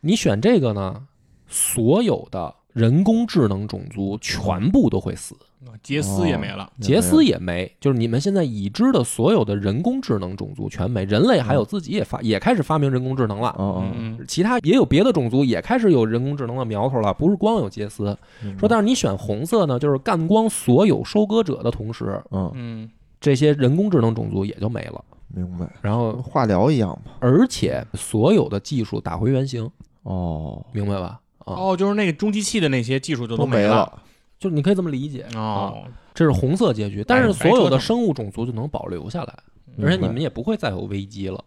[0.00, 1.06] 你选这个呢，
[1.48, 5.34] 所有的人工智能种族全部都会死，
[5.82, 18.16] 杰斯也没了，杰斯也没，就是你们现在已知的所有的人工智能种族全没，人类还有自己也发也开始发明人工智能了，哦哦，嗯其他也有别的种族也开始有人工智能的苗头了，不是光有杰斯。
[18.58, 22.50] 说但是你选红色呢，就是干光所有收割者的同时，嗯。
[22.54, 22.90] 嗯。
[23.18, 29.68] 这些人工智能种族也就没了，明白，然后化疗一样吧，而且所有的技术打回原形，
[30.02, 30.64] 哦。
[30.70, 31.18] 明白吧？
[31.38, 33.90] 啊，哦，就是那个中继器的那些技术就都没了，
[34.38, 35.40] 就是你可以这么理解啊。
[35.40, 35.84] 哦，
[36.14, 39.34] 这是红色结局，但是所有的生物种族就能保留下来，
[39.82, 41.42] 而且你们也不会再有危机了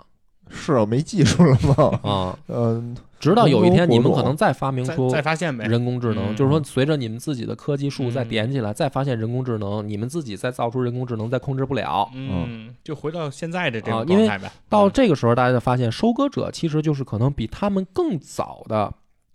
[0.51, 1.99] 是啊，没技术了吗？
[2.09, 2.39] 啊！
[2.47, 12.09] 嗯直到有一天你们可能再发明出再发现呗，人工智能，嗯就是说随着你们自己的科技树再嗯点起来，再发现人工智能，你们自己再造出人工智能，再控制不了。
[12.15, 14.51] 嗯，就回到现在的这个因为种状态呗。
[14.69, 18.91] 到这个时候，大家就发现收割者其实就是可能比他们更早的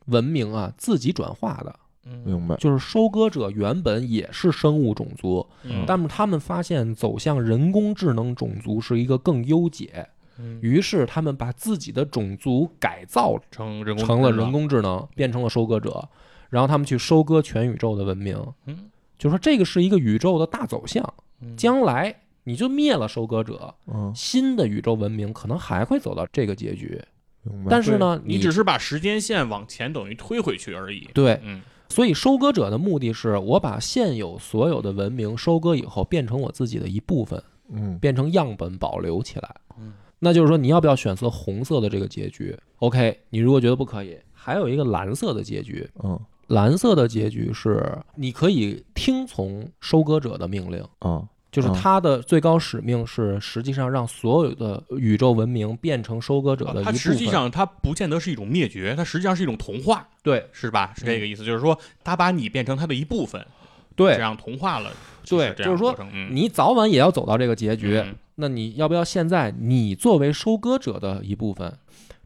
[0.06, 1.83] 文明啊自己转化的，嗯
[2.24, 5.84] 明白，就是收割者原本也是生物种族，嗯。
[5.86, 10.06] 但是他们发现走向人工智能种族是一个更优解，
[10.38, 10.58] 嗯。
[10.60, 16.08] 于是他们把自己的种族改造成人工成了人工智能，变成了收割者，
[16.50, 18.38] 然后他们去收割全宇宙的文明。
[18.66, 18.90] 嗯。
[19.18, 21.02] 就说这个是一个宇宙的大走向，
[21.40, 21.56] 嗯。
[21.56, 24.12] 将来你就灭了收割者，嗯。
[24.14, 27.00] 新的宇宙文明可能还会走到这个结局。
[27.42, 31.08] 明白，但是呢，你只是把时间线往前等于推回去而已。
[31.12, 31.60] 对，嗯
[31.94, 37.40] 所以收割者的目的是我把现有所有的文明收割以后，变成我自己的一部分，
[37.70, 39.54] 嗯变成样本保留起来。
[39.78, 45.88] 嗯那就是说，你要不要选择红色的这个结局？OK，你如果觉得不可以，还有一个蓝色的结局。
[46.02, 46.18] 嗯
[46.48, 56.92] 蓝色的结局是你可以听从收割者的命令，嗯就是嗯他的最高使命是实际上让所有的宇宙文明变成收割者的一部分。
[56.92, 60.92] 它实际上它不见得是一种灭绝，它实际上是一种同化，对是吧？
[60.96, 63.46] 是这个意思，就是说他把你变成他的一部分，
[63.94, 64.90] 对这，样同化了。
[65.24, 65.96] 对就是说
[66.30, 67.96] 你早晚也要走到这个结局。
[67.98, 71.72] 嗯那你要不要现在你作为收割者的一部分？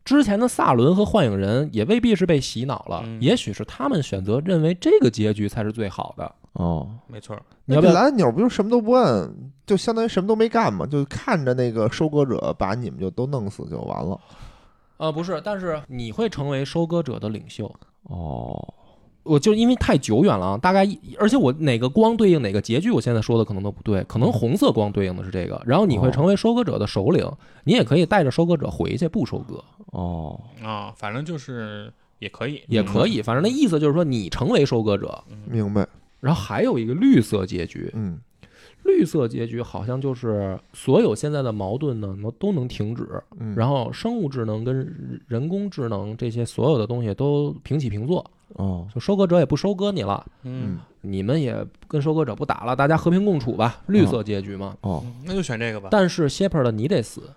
[0.07, 6.35] 之前的萨伦和幻影人也未必是被洗脑了，嗯也许是他们选择认为这个结局才是最好的。
[6.59, 7.93] 哦，没错儿，你要不要？
[7.93, 9.33] 那这蓝按钮不就什么都不按，
[9.65, 14.21] 就相当于什么都没干嘛，就看着那个收割者把你们就都弄死就完了。
[14.97, 17.73] 呃，不是，但是你会成为收割者的领袖。
[18.03, 18.75] 哦，
[19.23, 27.31] 我就因为太久远了啊，大概一而且我哪个光对应哪个结局，我现在说的可能都不对，可能红色光对应的是这个，然后你会哦成为收割者的首领，
[27.63, 29.63] 你也可以带着收割者回去不收割，
[29.93, 35.87] 哦，啊，反正就是也可以，也可以，反正那意思就是说你成为收割者，明白。
[36.20, 38.20] 然后还有一个绿色结局，嗯
[38.85, 43.07] 绿色结局好像就是所有现在的矛盾呢，能都能停止，
[43.39, 48.24] 嗯，然后生物智能跟人工智能这些所有的东西都平起平坐，
[48.55, 51.55] 哦，就收割者也不收割你了，嗯，你们也
[51.86, 54.74] 跟收割者不打了，大家和平共处吧，绿色结局嘛。
[54.81, 55.89] 哦，那就选这个吧。
[55.90, 57.31] 但是 Shepard 你得死，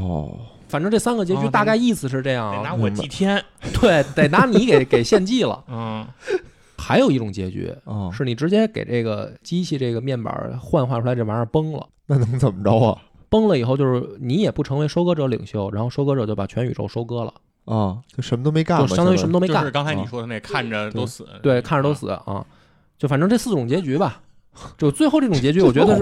[0.00, 0.38] 哦，
[0.68, 3.44] 反正这三个结局哦大概意思是这样啊，得拿我祭天。
[3.80, 5.62] 对，得拿你给给献祭了。
[5.68, 6.06] 嗯，
[6.76, 11.86] 还有一种结局哦，是你直接给这个机器这个面板幻化出来这玩意儿崩了。
[12.06, 12.98] 那能怎么着啊？
[13.28, 17.34] 崩了以后，就是你也不成为收割者领袖，然后收割者就把全宇宙收割了，
[17.64, 22.46] 啊，就什么都没干嘛，就相当于什么都没干就是，刚才你说的那看着都死，对，看着都死啊。
[22.96, 24.20] 就反正这四种结局吧，
[24.78, 25.96] 就最后这种结局， 我觉得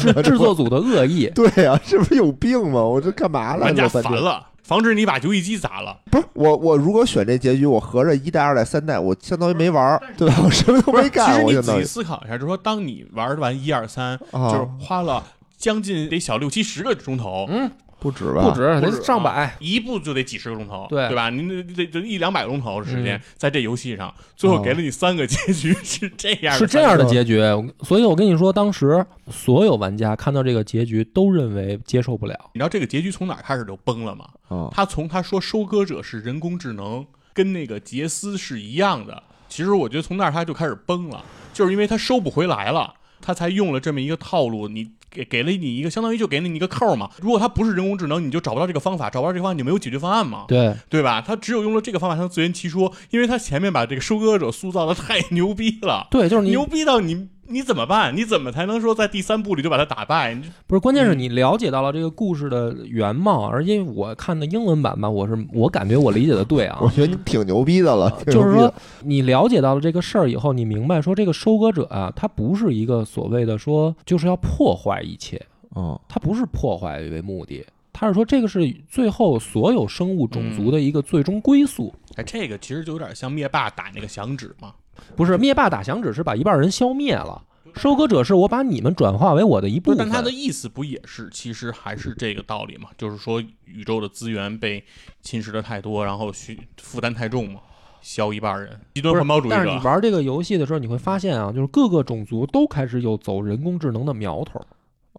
[0.00, 1.30] 是制制作组的恶意。
[1.34, 2.82] 对啊、是不是有病吗？
[2.82, 3.88] 我这干嘛来玩家了？
[3.90, 5.98] 半天烦了，防止你把游戏机砸了。
[6.10, 10.34] 不是我，我如果选这结局，我合着一代、二代、三代，我相当于没玩儿，对吧？
[10.44, 15.24] 我什么都，没干，其实你仔细思考一下，就是说，当你玩完一二三，啊，就是花了
[15.56, 18.48] 将近得小六七十个钟头，嗯，不止吧？
[18.48, 19.56] 不止，得不止啊上百。
[19.58, 21.30] 一部就得几十个钟头，对对吧？
[21.30, 27.40] 您这这这一两百个钟头的时间嗯在这游戏上，最后给了你三个结局 是这样的，是这样的结局，
[27.82, 32.34] 所以我跟你说，当时所有玩家看到这个结局都认为接受不了。
[32.54, 34.26] 你知道这个结局从哪儿开始就崩了吗？
[34.48, 37.04] 啊，他从他说收割者是人工智能，
[37.34, 39.22] 跟那个杰斯是一样的。
[39.48, 44.68] 其实我觉得从那儿他就开始崩了，就是因为他收不回来了，他才用了这么一个套路。
[44.68, 47.10] 你给给了你一个，相当于就给了你一个扣嘛。
[47.20, 51.20] 如果它不是人工智能，你就找不到这个方法，找不到这个方法，你就没有解决方案嘛，对，对吧？
[51.20, 58.14] 他只有用了这个方法，才能自圆其说，因为他前面把这个收割者塑造的太牛逼了，对，就是你牛逼到你你怎么办？
[58.14, 60.34] 你怎么才能说在第三部里就把他打败？
[60.34, 68.72] 你不是，关键是嗯你了解到了这个故事的原貌，而因为我看的英文版吧，我是我感觉我理解的对啊 我，觉得你挺牛逼的了，挺 就是说
[69.02, 78.60] 你了解到了这个事儿以后，你明白说这个收割者啊，他不是一个所谓的说就是要破坏一切，哦，他不是破坏为目的，他是说这个是
[78.90, 81.94] 最后所有生物种族的一个最终归宿。
[82.16, 84.72] 哎，这个其实就有点像灭霸打那个响指嘛。
[85.16, 87.42] 不是灭霸打响指是把一半人消灭了，
[87.74, 89.98] 收割者是我把你们转化为我的一部，分。
[89.98, 94.84] 但他的意思不也是，其实还是这个道理嘛，就是说宇宙的资源被
[95.20, 97.60] 侵蚀的太多，然后需负担太重嘛，
[98.00, 99.84] 消一半人，极端环保主义者但是你者。
[99.84, 104.60] 玩这个游戏的时候，你会发现啊，就是各个种族都开始有走人工智能的苗头，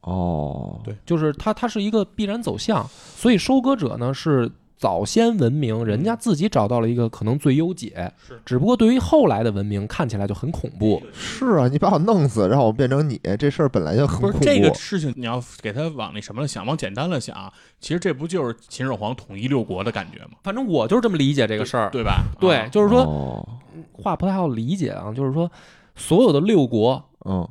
[0.02, 2.88] 哦，对就是它它是一个必然走向。
[3.16, 4.50] 所以收割者呢是
[4.80, 11.04] 早先文明，人家自己找到了一个可能最优解，是只不过对于后来的文明看起来就很恐怖。
[11.14, 14.38] 是啊，你把我弄死，让我变成你，这事儿本来就很恐怖。
[14.38, 17.52] 不是这个事情，你要给他往那什么了想，往简单了想，
[17.82, 20.38] 其实这不就是秦始皇统一六国的感觉吗？
[20.44, 21.90] 反正我就是这么理解这个事儿。
[21.92, 22.24] 对吧？
[22.40, 23.46] 对，啊就是说哦，
[23.92, 25.52] 话不太好理解啊，就是说
[25.98, 27.46] 所有的六国嗯，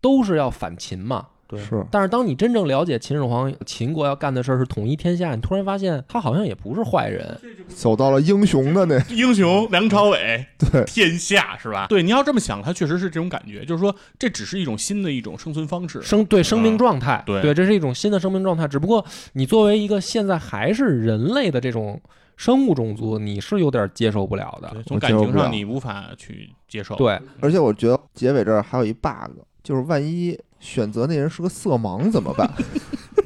[0.00, 1.26] 都是要反秦嘛。
[1.48, 7.40] 对是但是当你真正了解秦始皇秦国要干的事儿是统一天下，你突然发现他好像也不是坏人。
[7.68, 11.86] 走到了英雄的那， 英雄梁朝伟，对天下是吧？
[11.88, 16.02] 对，你要这么想，他确实是这种感觉，就是说这只是一种新的一种生存方式。
[16.02, 18.68] 生对生命状态，对对，这是一种新的生命状态。
[18.68, 21.98] 只不过你作为一个现在还是人类的这种
[22.36, 26.94] 生物种族，你是有点接受不了的从感情上你无法去接受。
[26.96, 29.32] 对，而且我觉得结尾这儿还有一 bug，
[29.62, 32.48] 就是万一选择那人是个色盲怎么办？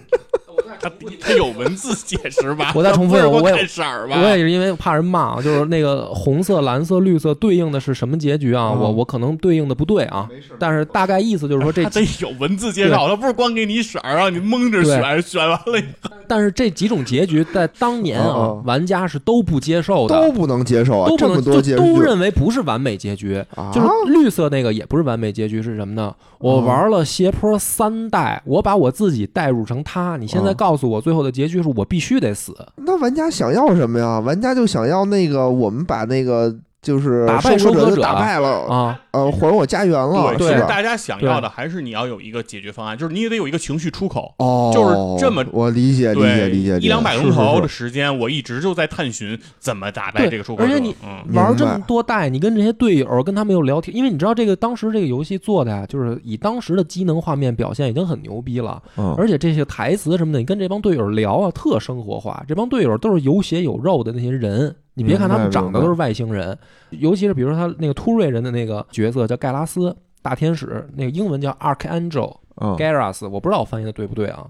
[0.82, 0.90] 他
[1.20, 2.72] 他有文字解释吧？
[2.74, 4.20] 我再重复一他遍我也是光看色儿吧？
[4.20, 8.72] 我也是因为怕人骂啊，就是那个红色、蓝色、绿色对应的是什么结局啊？
[8.74, 10.28] 嗯我我可能对应的不对啊，
[10.58, 21.10] 但是大概意思就是说这他得有文字介绍，他不是光给你色儿让你蒙着选，选完了以后但是这几种结局在当年啊玩家是都不接受的，都不能接受啊！
[21.18, 23.44] 这么都不能多结局就都认为不是完美结局。
[23.54, 26.14] 啊，就是绿色那个也不是完美结局，是什么呢？
[26.38, 34.18] 我玩了斜坡三代，我把我自己代入成他，你现在嗯告诉我最后的结局是我必须得死，那玩家想要什么呀？
[34.20, 40.48] 玩家就想要那个我们把那个就是打败收割就收割者打败了，啊，呃，还我家园了，对？
[40.48, 44.34] 其实大家想要的还是你要有一个解决方案，就是你也得有一个情绪出口。
[44.38, 50.72] 哦，就是这么我理解理解对，理解，一两百钟头的时间，我一直就在探寻怎么打败这个收割者。
[50.72, 50.92] 而且你
[51.32, 62.44] 玩这么多代，你跟这些队友跟他们又聊天，因为你知道这个当时这个游戏做的呀，就是以当时的机能画面表现已经很牛逼了，嗯，而且这些台词什么的，你跟这帮队友聊啊，特生活化。
[62.48, 66.56] 这帮队友都是有血有肉的那些人，你别看他们长得都是外星人，
[66.90, 72.76] 尤其是比如说他那个突瑞人的那个角色叫盖拉斯大天使，那个英文叫 Archangel 嗯。
[72.76, 74.46] Garrus，我不知道我翻译的对不对啊。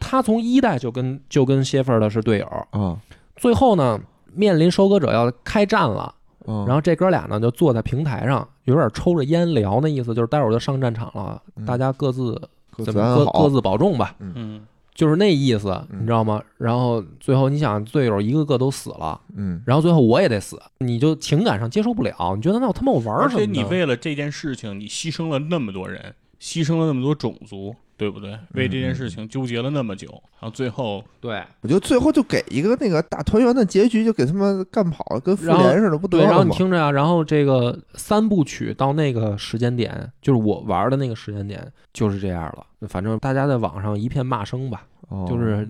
[0.00, 2.98] 他从一代就跟就跟谢菲尔的是队友，啊
[3.36, 3.98] 最后呢
[4.32, 6.14] 面临收割者要开战了，
[6.46, 11.64] 嗯，然后这哥俩呢就坐在平台上，有点抽着烟聊，那意思就是待会儿就上战场了，嗯。
[11.64, 12.40] 大家各自
[12.84, 14.60] 怎么各各自保重吧，嗯，
[14.94, 16.40] 就是那意思，嗯你知道吗？
[16.56, 23.44] 然后最后你想，队友一个个都死了，嗯然后最后我也得死，你就情感上接受不了，你觉得那我他妈我玩而什么而？
[23.46, 28.38] 且你为了这件事情，你牺牲了那么多人，牺牲了那么多种族，对不对？
[28.54, 30.08] 为这件事情纠结了那么久，
[30.40, 36.44] 然后最后对我觉得最后就给一个那个大团圆的结局，就给他们干跑了，跟复联似的，不得对，然后？
[36.44, 42.66] 你听着啊，然后这个三部曲到那个时间点，就是我玩的那个时间点就是这样了。
[42.88, 45.66] 反正大家在网上一片骂声吧，哦就是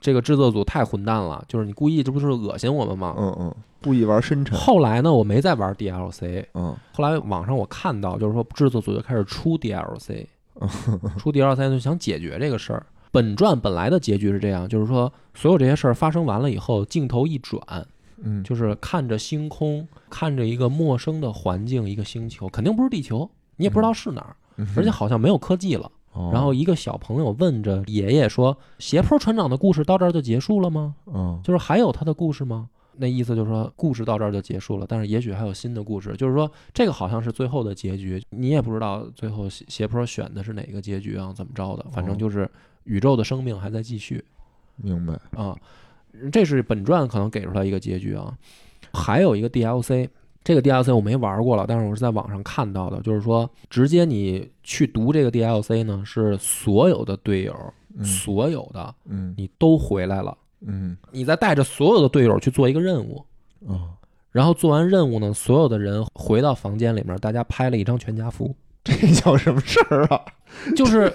[0.00, 3.14] 这个制作组太混蛋了，就是你故意这不是恶心我们吗？
[3.18, 10.26] 嗯嗯，故意玩深沉，后来呢，我没再玩 DLC，嗯后来网上我看到，就是说制作组就开始出 DLC，
[11.18, 12.86] 出第二三就想解决这个事儿。
[13.12, 17.60] 本传本来的结局是这样，就是说所有这些事儿发生完了以后，镜头一转，
[18.22, 25.90] 嗯，就是看着星空，看着一个陌生的环境，一个星球，肯定不是地球，你也不知道是哪儿，嗯而且好像没有科技了。
[26.12, 30.96] 哦然后一个小朋友问着爷爷说：“斜坡船长的故事到这儿就结束了吗？
[31.06, 32.68] 嗯就是还有他的故事吗？”
[33.00, 36.14] 那意思就是说，故事到这儿就结束了，但是也许还有新的故事。
[36.16, 41.86] 就是说，这个好像是最后的结局，你也不知道最后斜斜坡选的是哪个结局啊，怎么着的？
[41.90, 42.48] 反正就是
[42.84, 44.22] 宇宙的生命还在继续。
[44.76, 45.56] 明白，啊，
[46.30, 48.36] 这是本传可能给出来一个结局啊。
[48.92, 50.08] 还有一个 DLC，
[50.42, 57.54] 这个 DLC 我没玩过了，但是我是在网上看到的，就是说直接你去读这个 DLC 呢，是所有的队友，
[57.96, 60.36] 嗯所有的嗯你都回来了，
[60.66, 63.24] 嗯你再带着所有的队友去做一个任务。
[63.68, 63.92] 啊，
[64.30, 70.20] 然后做完任务呢，所有的人回到房间里面，大家拍了一张全家福， 这叫什么事儿啊？
[70.74, 71.12] 就是，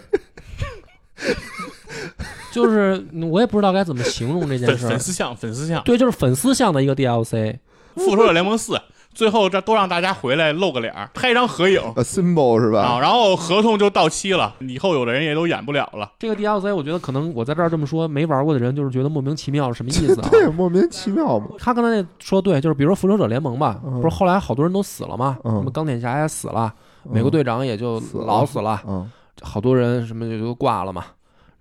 [2.54, 5.00] 就是我也不知道该怎么形容这件事儿粉。
[5.00, 7.58] 丝像粉丝像，对，就是粉丝像的一个 DLC，
[7.96, 8.80] 复仇者联盟四，
[9.16, 13.00] 最后这都让大家回来露个脸儿，拍一张合影呃，symbol 是啊，吧？
[13.00, 16.12] 然后合同就到期了，以后有的人也都演不了了。
[16.20, 20.28] 这个 DLC 我觉得可能我在这儿这么说，没玩过的人就是觉得莫名其妙是什么意思啊？
[20.30, 21.48] 对，莫名其妙嘛。
[21.58, 26.72] 他刚才那说对，就是比如说复仇者联盟吧，嗯不是后来好多人都死了嘛，嗯什么钢铁侠也死了，
[27.04, 29.10] 美国队长也就死了老死了，嗯
[29.42, 31.04] 好多人什么就都挂了嘛。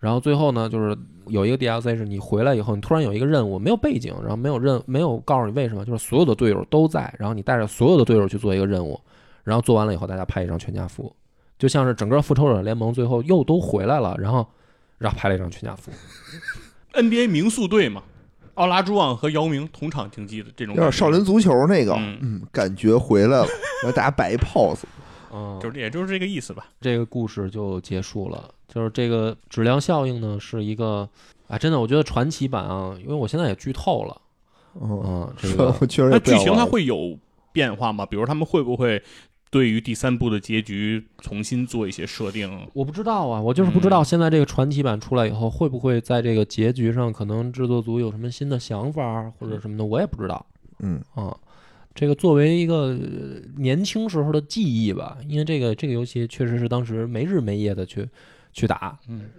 [0.05, 0.95] 然后最后呢，就是
[1.29, 9.01] 有一个 DLC 是你回来以后，你突然有一个任务，没有背景，然后没有任没有告诉你为什么，就是所有的队友都在，然后你带着所有的队友去做一个任务，
[9.45, 11.11] 然后做完了以后，大家拍一张全家福，
[11.59, 14.47] 就像是整个复仇者联盟最后又都回来了，然后
[14.99, 15.91] 然后拍了一张全家福。
[16.93, 18.03] NBA 名宿队嘛，
[18.57, 22.19] 奥拉朱旺和姚明同场竞技的这种有，点少林足球那个，嗯。
[22.21, 23.47] 嗯，感觉回来了，
[23.83, 24.83] 然后大家摆一 pose，
[25.35, 26.69] 嗯，就是也就是这个意思吧。
[26.81, 28.49] 这个故事就结束了。
[28.69, 31.09] 就是这个质量效应呢，是一个
[31.49, 34.21] 啊，真的，我觉得传奇版啊，因为我现在也剧透了，
[34.81, 37.19] 嗯，嗯，这是个确实那剧情它会有
[37.53, 38.07] 变化吗？
[38.07, 39.03] 比如他们会不会
[39.51, 42.69] 对于第三部的结局重新做一些设定？
[42.73, 50.45] 我不知道啊，我就是不知道现在这个传奇版出来以后，会不会在这个结局上，可能制作组有什么新的想法或者什么的，我也不知道
[50.81, 51.37] 嗯啊。
[51.95, 52.97] 这个作为一个呃
[53.57, 58.09] 年轻时候的记忆吧，因为这个这个游戏确实是当时没日没夜的去
[58.53, 59.31] 去打，嗯，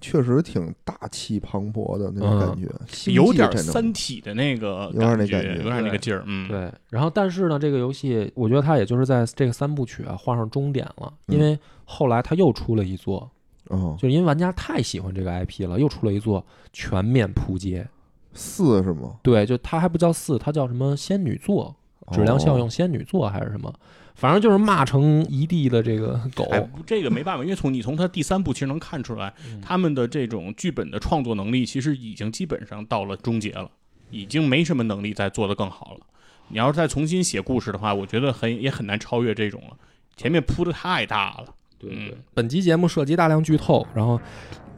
[0.00, 6.24] 确实挺大气磅礴的那种感觉，有点《三体》的那个有点那觉，感觉有点那个劲儿。
[6.26, 13.30] 嗯，对，然后但是呢，这个游戏我觉得它也就是在这个三部曲啊画上终点了，因为后来它又出了一座，
[13.68, 17.86] 哦，就是因为玩家太喜欢这个 IP 了，又出了一座全面扑街。
[18.32, 19.16] 四是吗？
[19.22, 21.74] 对，就它还不叫四，它叫什么仙女座，
[22.12, 23.72] 质量效应仙女座还是什么，
[24.14, 26.44] 反正就是骂成一地的这个狗。
[26.50, 33.70] 哎，这个没办法，因为从你从他第三部其实能看出来，嗯他们的这种剧本的创作能力其实已经基本上到了终结了，
[34.10, 36.00] 已经没什么能力再做得更好了。
[36.48, 39.76] 你要是再重新写故事的话，我觉得很也很难超越这种了。
[40.16, 41.44] 前面铺的太大了，
[41.78, 44.20] 对嗯，本集节目涉及大量剧透，然后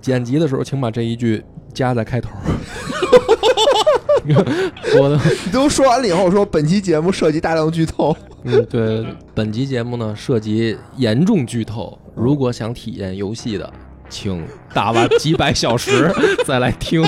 [0.01, 1.43] 剪辑的时候请把这一句
[1.73, 2.31] 加在开头。
[4.99, 9.05] 我的， 你都说完了以后，说本期节目涉及大量剧透，嗯，对，
[9.35, 13.73] 本期节目呢涉及严重剧透，如果想体验游戏的，
[14.09, 16.13] 请打完几百小时
[16.45, 17.03] 再来听。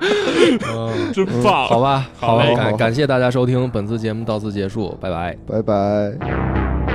[0.00, 1.66] 嗯，真棒！
[1.66, 5.36] 好吧，好嘞感好感谢大家收听，本次节目到此结束，拜拜。
[5.46, 6.87] 拜拜。